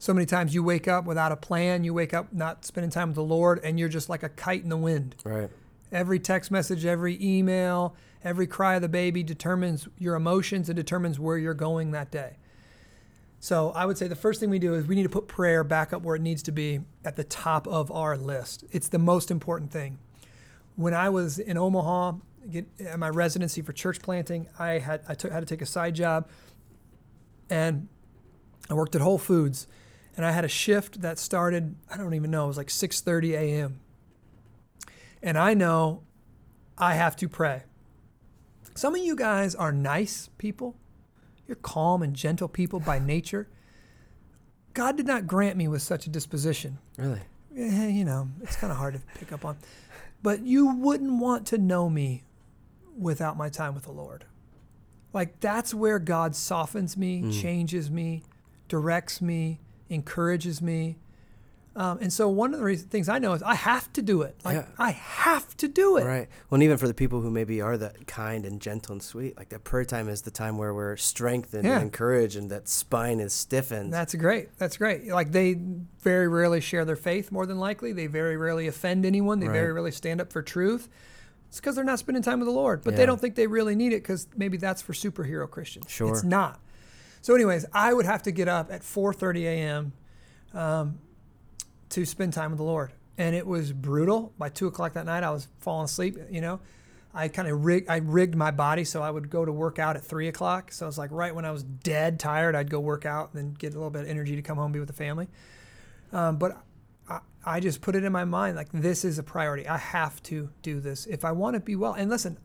[0.05, 3.07] So many times you wake up without a plan, you wake up not spending time
[3.07, 5.15] with the Lord, and you're just like a kite in the wind.
[5.25, 5.49] Right.
[5.91, 11.19] Every text message, every email, every cry of the baby determines your emotions and determines
[11.19, 12.37] where you're going that day.
[13.39, 15.63] So I would say the first thing we do is we need to put prayer
[15.63, 18.63] back up where it needs to be at the top of our list.
[18.71, 19.97] It's the most important thing.
[20.75, 22.11] When I was in Omaha,
[22.51, 25.65] get, at my residency for church planting, I had I took, had to take a
[25.65, 26.29] side job,
[27.49, 27.87] and
[28.69, 29.65] I worked at Whole Foods,
[30.15, 33.31] and I had a shift that started I don't even know it was like 6:30
[33.33, 33.79] a.m.
[35.21, 36.03] And I know
[36.77, 37.63] I have to pray.
[38.75, 40.75] Some of you guys are nice people.
[41.47, 43.47] You're calm and gentle people by nature.
[44.73, 46.79] God did not grant me with such a disposition.
[46.97, 47.21] Really?
[47.53, 49.57] Yeah, you know, it's kind of hard to pick up on.
[50.21, 52.23] But you wouldn't want to know me
[52.97, 54.25] without my time with the Lord.
[55.13, 57.41] Like that's where God softens me, mm.
[57.41, 58.23] changes me,
[58.67, 60.97] directs me, encourages me.
[61.77, 64.21] Um, and so one of the reasons, things I know is I have to do
[64.21, 64.37] it.
[64.45, 64.67] Like yeah.
[64.77, 66.05] I have to do it.
[66.05, 66.29] Right.
[66.49, 69.35] Well, and even for the people who maybe are that kind and gentle and sweet,
[69.35, 71.73] like that prayer time is the time where we're strengthened yeah.
[71.73, 73.91] and encouraged, and that spine is stiffened.
[73.91, 74.57] That's great.
[74.57, 75.07] That's great.
[75.07, 75.59] Like they
[75.99, 77.29] very rarely share their faith.
[77.29, 79.41] More than likely, they very rarely offend anyone.
[79.41, 79.53] They right.
[79.53, 80.87] very rarely stand up for truth.
[81.49, 82.97] It's because they're not spending time with the Lord, but yeah.
[82.97, 85.87] they don't think they really need it because maybe that's for superhero Christians.
[85.89, 86.11] Sure.
[86.11, 86.59] It's not.
[87.25, 89.93] So, anyways, I would have to get up at 4:30 a.m.
[90.53, 90.99] Um,
[91.89, 92.93] to spend time with the Lord.
[93.17, 94.31] And it was brutal.
[94.37, 96.19] By two o'clock that night, I was falling asleep.
[96.29, 96.59] You know,
[97.15, 99.95] I kind of rig, I rigged my body so I would go to work out
[99.95, 100.71] at three o'clock.
[100.71, 103.41] So it was like right when I was dead tired, I'd go work out and
[103.41, 105.27] then get a little bit of energy to come home be with the family.
[106.13, 106.61] Um, but
[107.09, 109.67] I, I just put it in my mind like this is a priority.
[109.67, 111.93] I have to do this if I want to be well.
[111.93, 112.37] And listen,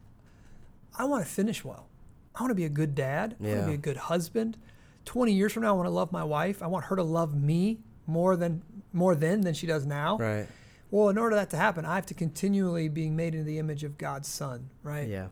[0.99, 1.91] I want to finish well.
[2.35, 3.37] I want to be a good dad.
[3.39, 4.57] I want to be a good husband.
[5.05, 6.63] 20 years from now, I want to love my wife.
[6.63, 10.19] I want her to love me more than more then than she does now.
[10.19, 10.47] Right.
[10.91, 13.59] Well, in order for that to happen, I have to continually be made into the
[13.59, 15.09] image of God's Son, right?
[15.09, 15.29] Yeah.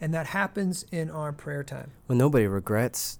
[0.00, 1.90] And that happens in our prayer time.
[2.06, 3.18] Well, nobody regrets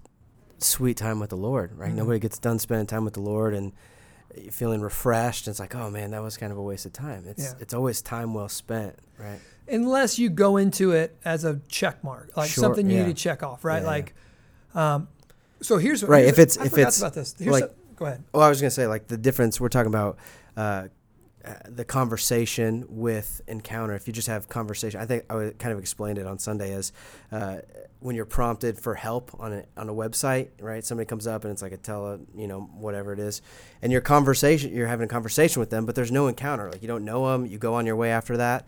[0.59, 1.89] sweet time with the Lord, right?
[1.89, 1.97] Mm-hmm.
[1.97, 3.73] Nobody gets done spending time with the Lord and
[4.51, 5.47] feeling refreshed.
[5.47, 7.25] And it's like, oh man, that was kind of a waste of time.
[7.27, 7.61] It's yeah.
[7.61, 9.41] it's always time well spent, right?
[9.69, 13.07] Unless you go into it as a check mark, like sure, something you yeah.
[13.07, 13.83] need to check off, right?
[13.83, 14.15] Yeah, like,
[14.75, 15.09] um,
[15.63, 16.25] so here's right.
[16.25, 17.35] Here's if it's I if it's about this.
[17.39, 18.25] Here's like a, Go ahead.
[18.33, 20.17] Oh, I was gonna say like the difference we're talking about
[20.57, 20.89] uh,
[21.45, 23.95] uh, the conversation with encounter.
[23.95, 26.73] If you just have conversation, I think I would kind of explained it on Sunday
[26.73, 26.93] as
[27.31, 27.59] uh,
[28.01, 30.83] when you're prompted for help on a on a website, right?
[30.83, 33.43] Somebody comes up and it's like a tele, you know, whatever it is,
[33.83, 36.71] and your conversation, you're having a conversation with them, but there's no encounter.
[36.71, 38.67] Like you don't know them, you go on your way after that.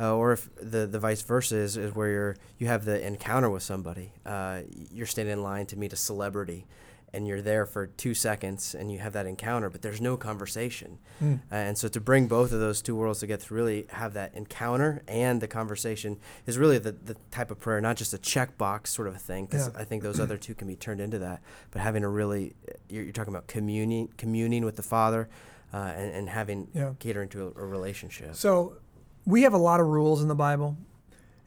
[0.00, 3.48] Uh, or if the, the vice versa is, is where you're you have the encounter
[3.48, 6.66] with somebody, uh, you're standing in line to meet a celebrity,
[7.14, 10.98] and you're there for two seconds and you have that encounter, but there's no conversation.
[11.22, 11.38] Mm.
[11.50, 14.34] Uh, and so to bring both of those two worlds together, to really have that
[14.34, 18.88] encounter and the conversation is really the, the type of prayer, not just a checkbox
[18.88, 19.80] sort of a thing, because yeah.
[19.80, 21.40] I think those other two can be turned into that.
[21.70, 22.54] But having a really,
[22.88, 25.28] you're, you're talking about communing, communing with the Father
[25.72, 26.94] uh, and, and having yeah.
[26.98, 28.34] catering to a, a relationship.
[28.34, 28.78] So
[29.26, 30.76] we have a lot of rules in the Bible,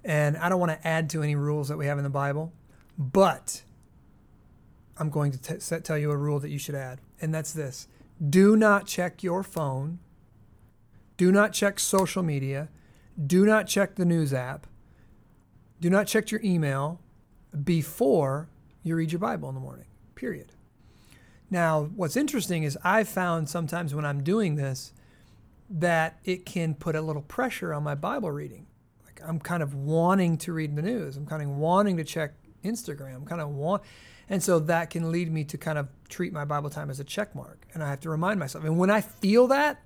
[0.04, 2.54] and I don't want to add to any rules that we have in the Bible,
[2.98, 3.62] but
[4.98, 7.54] I'm going to t- set, tell you a rule that you should add, and that's
[7.54, 7.88] this.
[8.30, 10.00] Do not check your phone,
[11.18, 12.70] do not check social media,
[13.26, 14.68] do not check the news app,
[15.80, 17.00] do not check your email
[17.64, 18.50] before
[18.84, 20.52] you read your Bible in the morning, period.
[21.50, 24.94] Now, what's interesting is I've found sometimes when I'm doing this
[25.70, 28.68] that it can put a little pressure on my Bible reading.
[29.06, 32.34] Like I'm kind of wanting to read the news, I'm kind of wanting to check
[32.64, 33.84] Instagram, I'm kind of want
[34.30, 37.04] and so that can lead me to kind of treat my Bible time as a
[37.04, 37.66] check mark.
[37.74, 38.64] And I have to remind myself.
[38.64, 39.82] And when I feel that,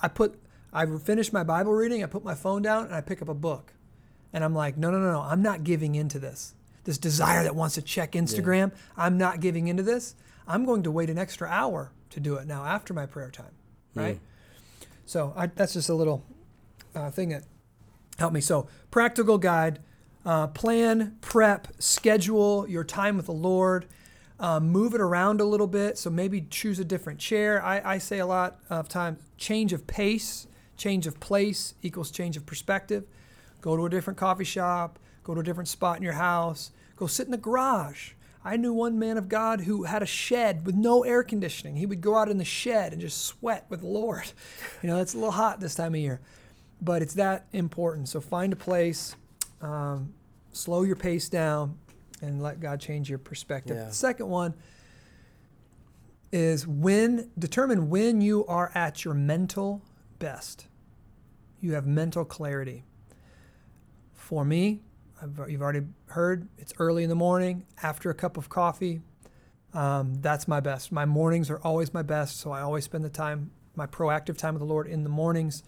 [0.00, 0.38] I put,
[0.72, 3.34] I finish my Bible reading, I put my phone down, and I pick up a
[3.34, 3.74] book.
[4.32, 6.54] And I'm like, no, no, no, no, I'm not giving into this.
[6.84, 8.78] This desire that wants to check Instagram, yeah.
[8.96, 10.16] I'm not giving into this.
[10.48, 13.54] I'm going to wait an extra hour to do it now after my prayer time,
[13.94, 14.16] right?
[14.16, 14.20] Mm.
[15.06, 16.24] So I, that's just a little
[16.94, 17.44] uh, thing that
[18.18, 18.40] helped me.
[18.40, 19.80] So practical guide
[20.24, 23.86] uh, plan, prep, schedule your time with the Lord.
[24.38, 25.98] Uh, move it around a little bit.
[25.98, 27.62] So maybe choose a different chair.
[27.62, 30.46] I, I say a lot of times change of pace,
[30.76, 33.04] change of place equals change of perspective.
[33.60, 37.06] Go to a different coffee shop, go to a different spot in your house, go
[37.06, 38.12] sit in the garage.
[38.44, 41.76] I knew one man of God who had a shed with no air conditioning.
[41.76, 44.24] He would go out in the shed and just sweat with the Lord.
[44.82, 46.20] You know, it's a little hot this time of year,
[46.80, 48.08] but it's that important.
[48.08, 49.14] So find a place,
[49.60, 50.12] um,
[50.50, 51.78] slow your pace down
[52.20, 53.76] and let God change your perspective.
[53.76, 53.84] Yeah.
[53.84, 54.54] The second one
[56.32, 59.82] is when determine when you are at your mental
[60.18, 60.66] best.
[61.60, 62.82] You have mental clarity.
[64.14, 64.80] For me,
[65.48, 69.00] you've already heard it's early in the morning after a cup of coffee.
[69.74, 70.92] Um, that's my best.
[70.92, 74.54] My mornings are always my best, so I always spend the time, my proactive time
[74.54, 75.62] with the Lord in the mornings.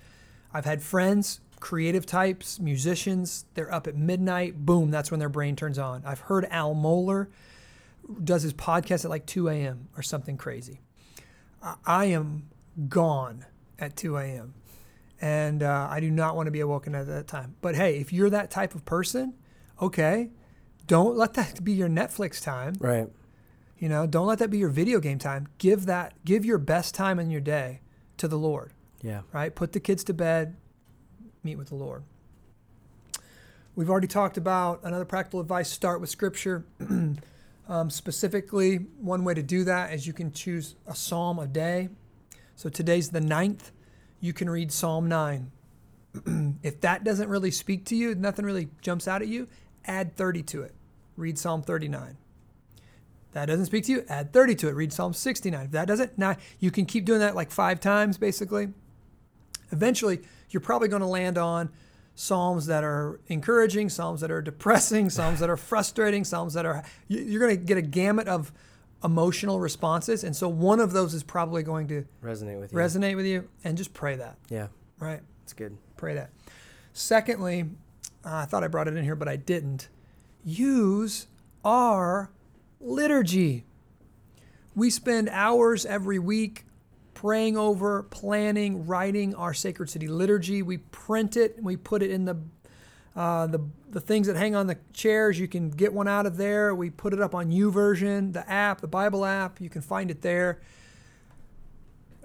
[0.52, 5.56] I've had friends creative types, musicians, they're up at midnight, boom, that's when their brain
[5.56, 6.02] turns on.
[6.04, 7.28] I've heard Al Mohler
[8.22, 9.88] does his podcast at like 2 a.m.
[9.96, 10.80] or something crazy.
[11.86, 12.50] I am
[12.86, 13.46] gone
[13.78, 14.52] at 2 a.m.
[15.22, 17.56] And uh, I do not want to be awoken at that time.
[17.62, 19.32] But hey, if you're that type of person,
[19.80, 20.30] okay,
[20.86, 22.74] don't let that be your Netflix time.
[22.78, 23.08] Right.
[23.78, 25.48] You know, don't let that be your video game time.
[25.58, 27.80] Give that, give your best time in your day
[28.18, 28.72] to the Lord.
[29.02, 29.22] Yeah.
[29.32, 29.54] Right.
[29.54, 30.56] Put the kids to bed
[31.42, 32.04] meet with the Lord.
[33.76, 36.64] We've already talked about another practical advice start with Scripture.
[37.68, 41.88] um, specifically, one way to do that is you can choose a psalm a day.
[42.56, 43.72] So today's the ninth.
[44.20, 45.50] You can read Psalm 9.
[46.62, 49.48] if that doesn't really speak to you, nothing really jumps out at you,
[49.86, 50.74] add 30 to it.
[51.16, 52.16] Read Psalm 39.
[53.32, 54.72] That doesn't speak to you, add 30 to it.
[54.72, 55.64] Read Psalm 69.
[55.66, 58.68] If that doesn't, now you can keep doing that like five times basically.
[59.72, 60.20] Eventually,
[60.50, 61.70] you're probably going to land on
[62.14, 66.84] psalms that are encouraging, psalms that are depressing, psalms that are frustrating, psalms that are
[67.08, 68.52] you're going to get a gamut of
[69.02, 72.78] emotional responses, and so one of those is probably going to resonate with you.
[72.78, 74.38] Resonate with you, and just pray that.
[74.48, 74.68] Yeah.
[74.98, 75.20] Right.
[75.42, 75.76] It's good.
[75.96, 76.30] Pray that.
[76.92, 77.66] Secondly,
[78.24, 79.88] uh, I thought I brought it in here, but I didn't.
[80.44, 81.26] Use
[81.64, 82.30] our
[82.80, 83.64] liturgy.
[84.74, 86.64] We spend hours every week
[87.14, 90.62] praying over, planning, writing our Sacred City liturgy.
[90.62, 92.36] We print it we put it in the
[93.16, 93.60] uh, the
[93.90, 95.38] the things that hang on the chairs.
[95.38, 96.74] You can get one out of there.
[96.74, 99.60] We put it up on YouVersion, the app, the Bible app.
[99.60, 100.60] You can find it there.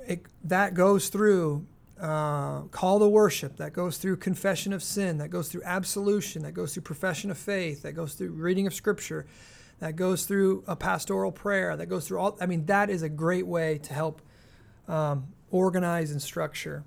[0.07, 1.67] It, that goes through
[1.99, 3.57] uh, call to worship.
[3.57, 5.17] That goes through confession of sin.
[5.17, 6.43] That goes through absolution.
[6.43, 7.81] That goes through profession of faith.
[7.83, 9.25] That goes through reading of Scripture.
[9.79, 11.75] That goes through a pastoral prayer.
[11.75, 12.37] That goes through all.
[12.41, 14.21] I mean, that is a great way to help
[14.87, 16.83] um, organize and structure.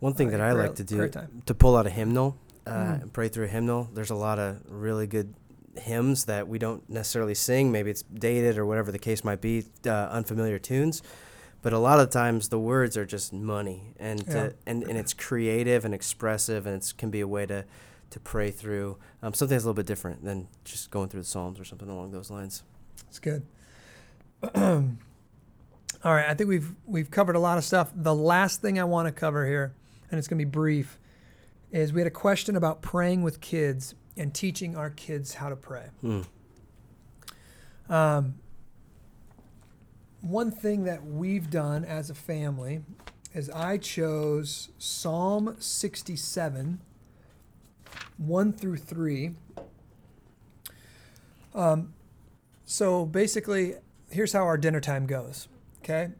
[0.00, 1.10] One thing uh, that I like to do
[1.46, 2.36] to pull out a hymnal
[2.66, 3.02] uh, mm.
[3.02, 3.88] and pray through a hymnal.
[3.92, 5.34] There's a lot of really good
[5.76, 7.70] hymns that we don't necessarily sing.
[7.70, 11.02] Maybe it's dated or whatever the case might be, uh, unfamiliar tunes.
[11.62, 14.32] But a lot of times the words are just money, and Yeah.
[14.32, 17.64] to, and and it's creative and expressive, and it can be a way to
[18.10, 21.26] to pray through um, something that's a little bit different than just going through the
[21.26, 22.64] Psalms or something along those lines.
[23.08, 23.46] It's good.
[26.02, 27.92] All right, I think we've we've covered a lot of stuff.
[27.94, 29.74] The last thing I want to cover here,
[30.10, 30.98] and it's going to be brief,
[31.70, 35.56] is we had a question about praying with kids and teaching our kids how to
[35.56, 35.86] pray.
[36.00, 36.22] Hmm.
[37.88, 38.34] Um,
[40.20, 42.82] one thing that we've done as a family
[43.34, 46.80] is I chose Psalm 67,
[48.18, 49.34] 1 through 3.
[51.54, 51.94] Um,
[52.64, 53.74] so basically,
[54.10, 55.48] here's how our dinner time goes,
[55.82, 56.10] okay?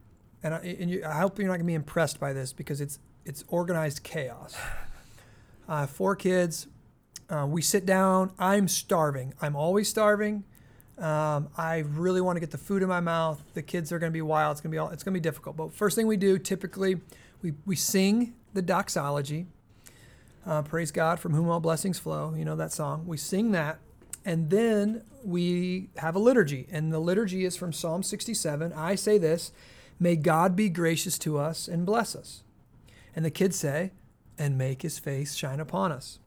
[0.43, 2.99] And I, and you, I hope you're not gonna be impressed by this because it's
[3.25, 4.57] it's organized chaos.
[5.69, 6.67] Uh, four kids.
[7.29, 8.33] Uh, we sit down.
[8.41, 9.35] I'm starving.
[9.41, 10.43] I'm always starving.
[11.01, 13.43] Um, I really want to get the food in my mouth.
[13.55, 14.53] The kids are going to be wild.
[14.53, 15.57] It's going to be all, it's going to be difficult.
[15.57, 17.01] But first thing we do, typically,
[17.43, 19.47] we, we sing the doxology.
[20.47, 22.35] Uh, Praise God from whom all blessings flow.
[22.37, 23.07] You know that song.
[23.07, 23.79] We sing that,
[24.25, 28.73] and then we have a liturgy, and the liturgy is from Psalm 67.
[28.75, 29.53] I say this:
[29.99, 32.43] May God be gracious to us and bless us.
[33.17, 33.93] And the kids say,
[34.39, 36.19] and make His face shine upon us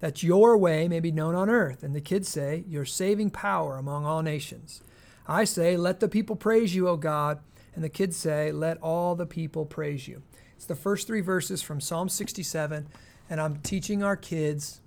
[0.00, 1.82] that your way may be known on earth.
[1.82, 4.82] And the kids say, Your saving power among all nations.
[5.26, 7.40] I say, Let the people praise you, O God.
[7.74, 10.22] And the kids say, Let all the people praise you.
[10.56, 12.88] It's the first three verses from Psalm 67,
[13.30, 14.80] and I'm teaching our kids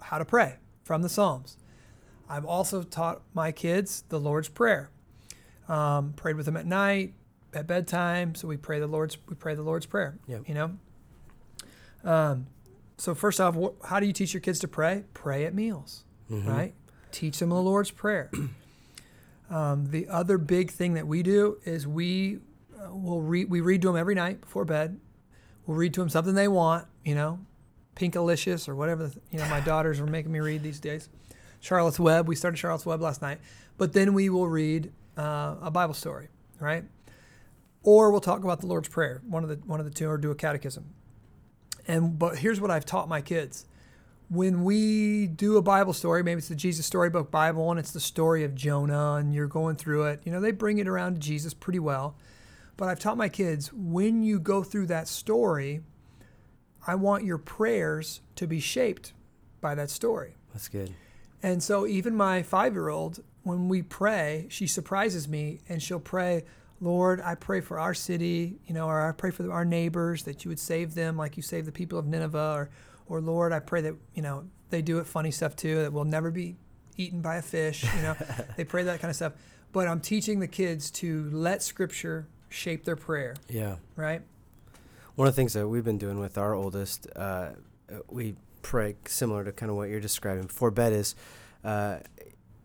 [0.00, 1.58] how to pray from the Psalms.
[2.30, 4.90] I've also taught my kids the Lord's Prayer.
[5.68, 7.12] Um, prayed with them at night,
[7.52, 8.34] at bedtime.
[8.34, 10.18] So we pray the Lord's we pray the Lord's Prayer.
[10.26, 10.48] Yep.
[10.48, 10.78] You know.
[12.04, 12.46] Um,
[12.98, 15.04] so first off, wh- how do you teach your kids to pray?
[15.14, 16.46] Pray at meals, Mhm.
[16.46, 16.74] right?
[17.12, 18.30] Teach them the Lord's Prayer.
[19.50, 22.38] um, the other big thing that we do is we
[22.78, 23.50] uh, will read.
[23.50, 25.00] We read to them every night before bed.
[25.66, 26.86] We'll read to them something they want.
[27.04, 27.40] You know,
[27.96, 29.08] Pinkalicious or whatever.
[29.08, 31.08] the- You know, my daughters are making me read these days.
[31.60, 32.28] Charlotte's Web.
[32.28, 33.40] We started Charlotte's Web last night,
[33.78, 36.28] but then we will read uh, a Bible story,
[36.60, 36.84] right?
[37.82, 40.18] Or we'll talk about the Lord's Prayer, one of the one of the two, or
[40.18, 40.84] do a catechism.
[41.88, 43.64] And but here's what I've taught my kids.
[44.30, 48.00] When we do a Bible story, maybe it's the Jesus Storybook Bible and it's the
[48.00, 51.20] story of Jonah and you're going through it, you know, they bring it around to
[51.20, 52.14] Jesus pretty well.
[52.76, 55.80] But I've taught my kids when you go through that story,
[56.86, 59.14] I want your prayers to be shaped
[59.62, 60.34] by that story.
[60.52, 60.92] That's good.
[61.42, 66.00] And so even my five year old, when we pray, she surprises me and she'll
[66.00, 66.44] pray,
[66.80, 70.44] Lord, I pray for our city, you know, or I pray for our neighbors that
[70.44, 72.70] you would save them like you saved the people of Nineveh, or,
[73.08, 76.04] or Lord, I pray that, you know, they do it funny stuff too, that we'll
[76.04, 76.56] never be
[76.96, 78.16] eaten by a fish, you know,
[78.56, 79.32] they pray that kind of stuff.
[79.72, 83.76] But I'm teaching the kids to let scripture shape their prayer, Yeah.
[83.96, 84.22] right?
[85.16, 87.50] One of the things that we've been doing with our oldest, uh,
[88.08, 91.14] we pray similar to kind of what you're describing before bed is
[91.64, 91.98] uh,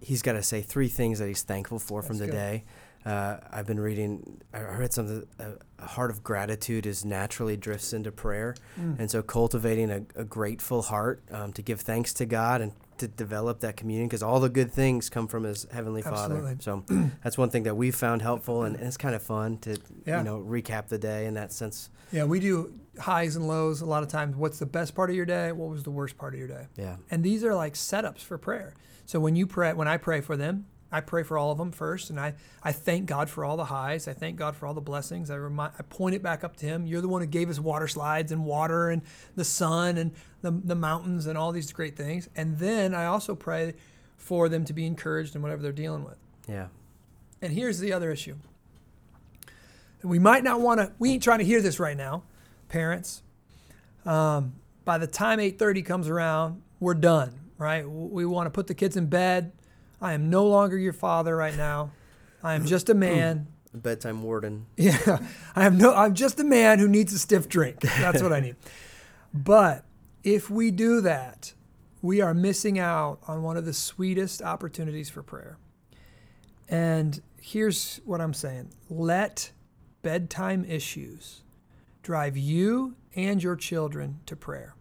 [0.01, 2.31] he's got to say three things that he's thankful for from the good.
[2.31, 2.63] day.
[3.05, 7.91] Uh, I've been reading, I read something, a, a heart of gratitude is naturally drifts
[7.93, 8.55] into prayer.
[8.79, 8.99] Mm.
[8.99, 13.07] And so cultivating a, a grateful heart um, to give thanks to God and to
[13.07, 16.55] develop that communion because all the good things come from his heavenly Absolutely.
[16.55, 16.57] father.
[16.61, 16.85] So
[17.23, 20.19] that's one thing that we found helpful and, and it's kind of fun to, Yeah.
[20.19, 21.89] you know, recap the day in that sense.
[22.11, 24.35] Yeah, we do highs and lows a lot of times.
[24.35, 25.51] What's the best part of your day?
[25.51, 26.67] What was the worst part of your day?
[26.77, 26.97] Yeah.
[27.11, 28.75] And these are like setups for prayer.
[29.05, 31.71] So when you pray, when I pray for them, I pray for all of them
[31.71, 34.07] first, and I, I thank God for all the highs.
[34.07, 35.31] I thank God for all the blessings.
[35.31, 36.85] I remind, I point it back up to Him.
[36.85, 39.01] You're the one who gave us water slides and water and
[39.35, 40.11] the sun and
[40.43, 42.29] the, the mountains and all these great things.
[42.35, 43.73] And then I also pray
[44.17, 46.19] for them to be encouraged in whatever they're dealing with.
[46.47, 46.67] Yeah.
[47.41, 48.35] And here's the other issue.
[50.03, 50.91] We might not want to.
[50.99, 52.21] We ain't trying to hear this right now,
[52.69, 53.23] parents.
[54.05, 54.53] Um,
[54.85, 57.39] by the time 8:30 comes around, we're done.
[57.57, 57.89] Right?
[57.89, 59.53] We want to put the kids in bed.
[60.03, 61.91] I am no longer your father right now.
[62.43, 63.47] I am just a man.
[63.73, 64.65] Bedtime warden.
[64.75, 65.19] Yeah,
[65.55, 65.95] I am no.
[65.95, 67.79] I'm just a man who needs a stiff drink.
[67.79, 68.57] That's what I need.
[69.35, 69.83] But
[70.23, 71.53] if we do that,
[72.03, 75.57] we are missing out on one of the sweetest opportunities for prayer.
[76.69, 79.51] And here's what I'm saying: let
[80.03, 81.41] bedtime issues
[82.03, 84.75] drive you and your children to prayer.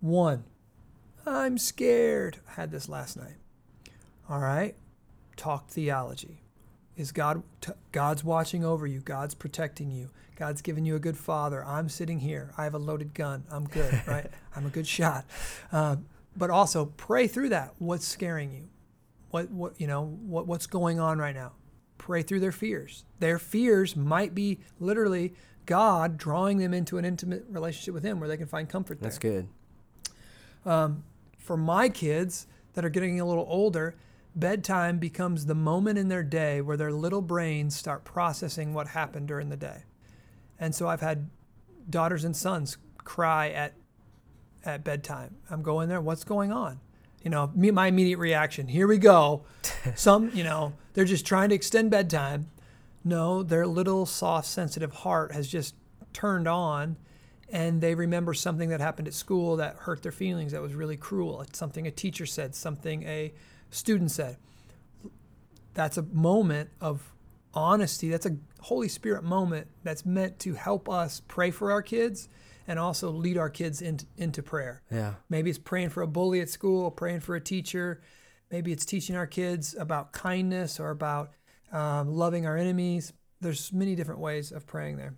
[0.00, 0.42] One,
[1.24, 2.38] I'm scared.
[2.48, 3.36] I had this last night.
[4.28, 4.74] All right,
[5.36, 6.42] talk theology.
[6.96, 9.00] Is God t- God's watching over you?
[9.00, 10.10] God's protecting you.
[10.36, 11.64] God's giving you a good father.
[11.64, 12.52] I'm sitting here.
[12.56, 13.44] I have a loaded gun.
[13.50, 14.30] I'm good, right?
[14.54, 15.26] I'm a good shot.
[15.70, 15.96] Uh,
[16.36, 17.74] but also pray through that.
[17.78, 18.68] What's scaring you?
[19.30, 20.04] What what you know?
[20.04, 21.52] What what's going on right now?
[22.06, 23.04] pray through their fears.
[23.18, 25.34] Their fears might be literally
[25.66, 29.08] God drawing them into an intimate relationship with Him where they can find comfort there.
[29.08, 29.48] That's good.
[30.64, 31.02] Um,
[31.36, 33.96] for my kids that are getting a little older,
[34.36, 39.26] bedtime becomes the moment in their day where their little brains start processing what happened
[39.26, 39.84] during the day.
[40.60, 41.30] And so I've had
[41.88, 43.74] daughters and sons cry at
[44.64, 45.36] at bedtime.
[45.48, 46.80] I'm going there, what's going on?
[47.22, 49.44] You know, me, my immediate reaction, here we go.
[49.94, 52.50] Some, you know, they're just trying to extend bedtime.
[53.04, 55.76] No, their little soft sensitive heart has just
[56.12, 56.96] turned on
[57.48, 60.96] and they remember something that happened at school that hurt their feelings that was really
[60.96, 61.42] cruel.
[61.42, 63.32] It's something a teacher said, something a
[63.70, 64.36] student said.
[65.74, 67.12] That's a moment of
[67.52, 68.08] honesty.
[68.08, 72.28] That's a Holy Spirit moment that's meant to help us pray for our kids
[72.66, 74.82] and also lead our kids into, into prayer.
[74.90, 75.14] Yeah.
[75.28, 78.02] Maybe it's praying for a bully at school, praying for a teacher.
[78.50, 81.30] Maybe it's teaching our kids about kindness or about
[81.72, 83.12] um, loving our enemies.
[83.40, 85.14] There's many different ways of praying there.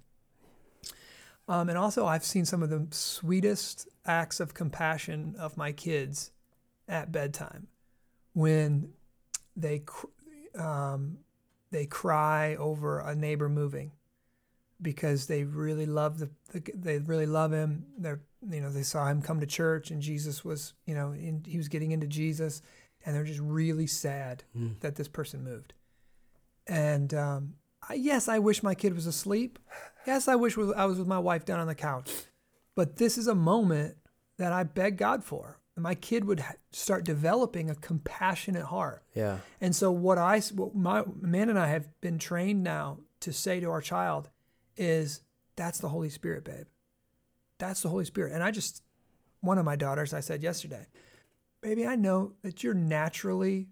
[1.48, 6.30] Um, and also, I've seen some of the sweetest acts of compassion of my kids
[6.86, 7.68] at bedtime
[8.38, 8.92] when
[9.56, 9.82] they
[10.56, 11.18] um,
[11.72, 13.90] they cry over a neighbor moving
[14.80, 17.86] because they really love the, the, they really love him.
[17.98, 21.42] They're you know they saw him come to church and Jesus was you know in,
[21.48, 22.62] he was getting into Jesus
[23.04, 24.78] and they're just really sad mm.
[24.80, 25.72] that this person moved.
[26.64, 27.54] And um,
[27.88, 29.58] I, yes, I wish my kid was asleep.
[30.06, 32.10] Yes, I wish I was with my wife down on the couch.
[32.74, 33.96] But this is a moment
[34.38, 35.57] that I beg God for.
[35.78, 39.04] My kid would start developing a compassionate heart.
[39.14, 39.38] Yeah.
[39.60, 43.60] And so what I, what my man and I have been trained now to say
[43.60, 44.30] to our child
[44.76, 45.22] is,
[45.56, 46.66] "That's the Holy Spirit, babe.
[47.58, 48.82] That's the Holy Spirit." And I just,
[49.40, 50.86] one of my daughters, I said yesterday,
[51.60, 53.68] "Baby, I know that you're naturally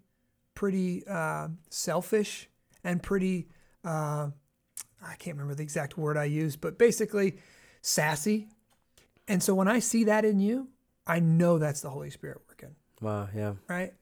[0.53, 2.49] pretty uh, selfish
[2.83, 3.47] and pretty
[3.83, 4.29] uh,
[5.01, 7.37] I can't remember the exact word I used, but basically
[7.81, 8.47] sassy.
[9.27, 10.69] And so when I see that in you,
[11.07, 12.75] I know that's the Holy Spirit working.
[13.01, 13.53] Wow, yeah.
[13.67, 13.93] Right?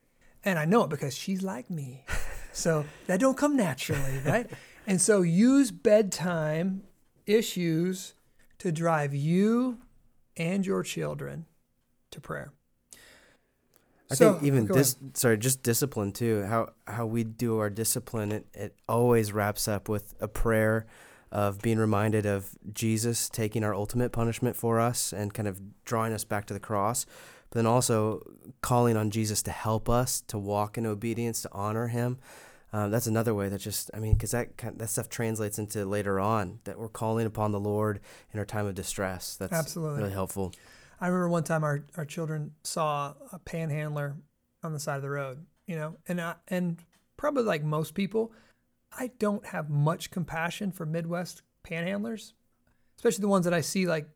[0.44, 2.04] And I know it because she's like me.
[2.52, 4.50] so that don't come naturally, right?
[4.86, 6.82] and so use bedtime
[7.26, 8.14] issues
[8.58, 9.78] to drive you
[10.36, 11.46] and your children
[12.10, 12.52] to prayer.
[14.10, 16.44] I so, think even this, sorry, just discipline too.
[16.44, 20.86] How how we do our discipline, it it always wraps up with a prayer
[21.36, 26.14] of being reminded of Jesus taking our ultimate punishment for us and kind of drawing
[26.14, 27.04] us back to the cross,
[27.50, 28.22] but then also
[28.62, 32.16] calling on Jesus to help us to walk in obedience, to honor Him.
[32.72, 36.18] Um, that's another way that just I mean, because that that stuff translates into later
[36.18, 38.00] on that we're calling upon the Lord
[38.32, 39.36] in our time of distress.
[39.36, 40.54] That's absolutely really helpful.
[40.98, 44.16] I remember one time our, our children saw a panhandler
[44.62, 46.82] on the side of the road, you know, and I, and
[47.18, 48.32] probably like most people,
[48.92, 52.32] I don't have much compassion for Midwest panhandlers,
[52.96, 54.08] especially the ones that I see like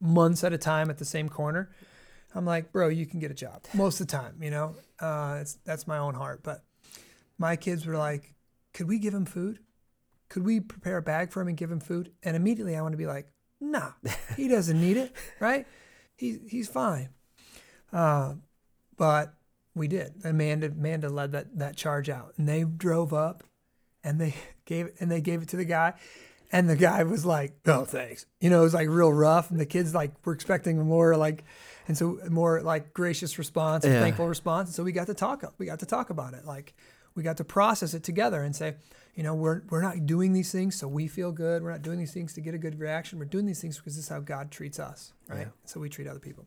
[0.00, 1.70] months at a time at the same corner.
[2.34, 4.76] I'm like, bro, you can get a job most of the time, you know.
[5.00, 6.42] Uh, that's my own heart.
[6.42, 6.62] But
[7.38, 8.34] my kids were like,
[8.72, 9.58] could we give him food?
[10.28, 12.12] Could we prepare a bag for him and give him food?
[12.22, 13.92] And immediately I want to be like, nah,
[14.36, 15.66] he doesn't need it, right?
[16.16, 17.08] He's he's fine.
[17.92, 18.34] Uh,
[18.96, 19.34] but
[19.74, 20.14] we did.
[20.24, 23.42] Amanda Amanda led that that charge out, and they drove up,
[24.04, 24.34] and they
[24.64, 25.94] gave and they gave it to the guy,
[26.52, 29.60] and the guy was like, "Oh, thanks." You know, it was like real rough, and
[29.60, 31.44] the kids like were expecting more like,
[31.88, 34.00] and so more like gracious response and yeah.
[34.00, 34.68] thankful response.
[34.68, 35.44] And so we got to talk.
[35.58, 36.44] We got to talk about it.
[36.44, 36.74] Like
[37.14, 38.74] we got to process it together and say,
[39.14, 41.62] you know, we're we're not doing these things so we feel good.
[41.62, 43.18] We're not doing these things to get a good reaction.
[43.18, 45.40] We're doing these things because this is how God treats us, right?
[45.40, 45.52] Yeah.
[45.64, 46.46] So we treat other people.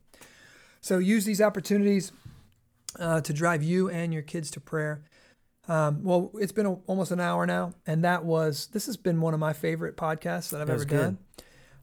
[0.81, 2.11] So use these opportunities
[2.99, 5.03] uh, to drive you and your kids to prayer.
[5.67, 9.21] Um, well, it's been a, almost an hour now, and that was this has been
[9.21, 11.17] one of my favorite podcasts that I've that ever done.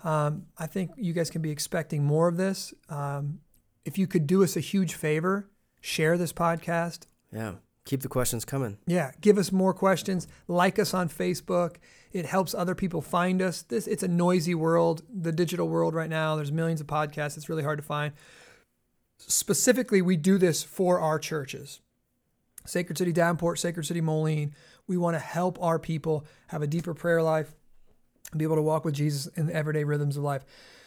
[0.03, 2.75] Um, I think you guys can be expecting more of this.
[2.89, 3.41] Um,
[3.85, 5.49] if you could do us a huge favor,
[5.81, 7.07] share this podcast.
[7.33, 7.55] Yeah.
[7.87, 8.77] Keep the questions coming.
[8.87, 10.29] Yeah, give us more questions.
[10.47, 11.77] Like us on Facebook.
[12.13, 13.63] It helps other people find us.
[13.63, 16.37] This it's a noisy world, the digital world right now.
[16.37, 17.37] There's millions of podcasts.
[17.37, 18.13] It's really hard to find.
[19.19, 21.81] Specifically, we do this for our churches.
[22.67, 24.55] Sacred City Davenport, Sacred City Moline.
[24.87, 27.55] We want to help our people have a deeper prayer life,
[28.31, 30.45] and be able to walk with Jesus in the everyday rhythms of life.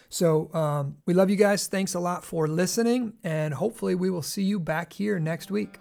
[0.09, 1.67] So um, we love you guys.
[1.67, 5.79] Thanks a lot for listening, and hopefully we will see you back here next week.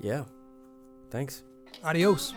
[0.00, 0.24] Yeah.
[1.10, 1.42] Thanks.
[1.82, 2.34] Adios.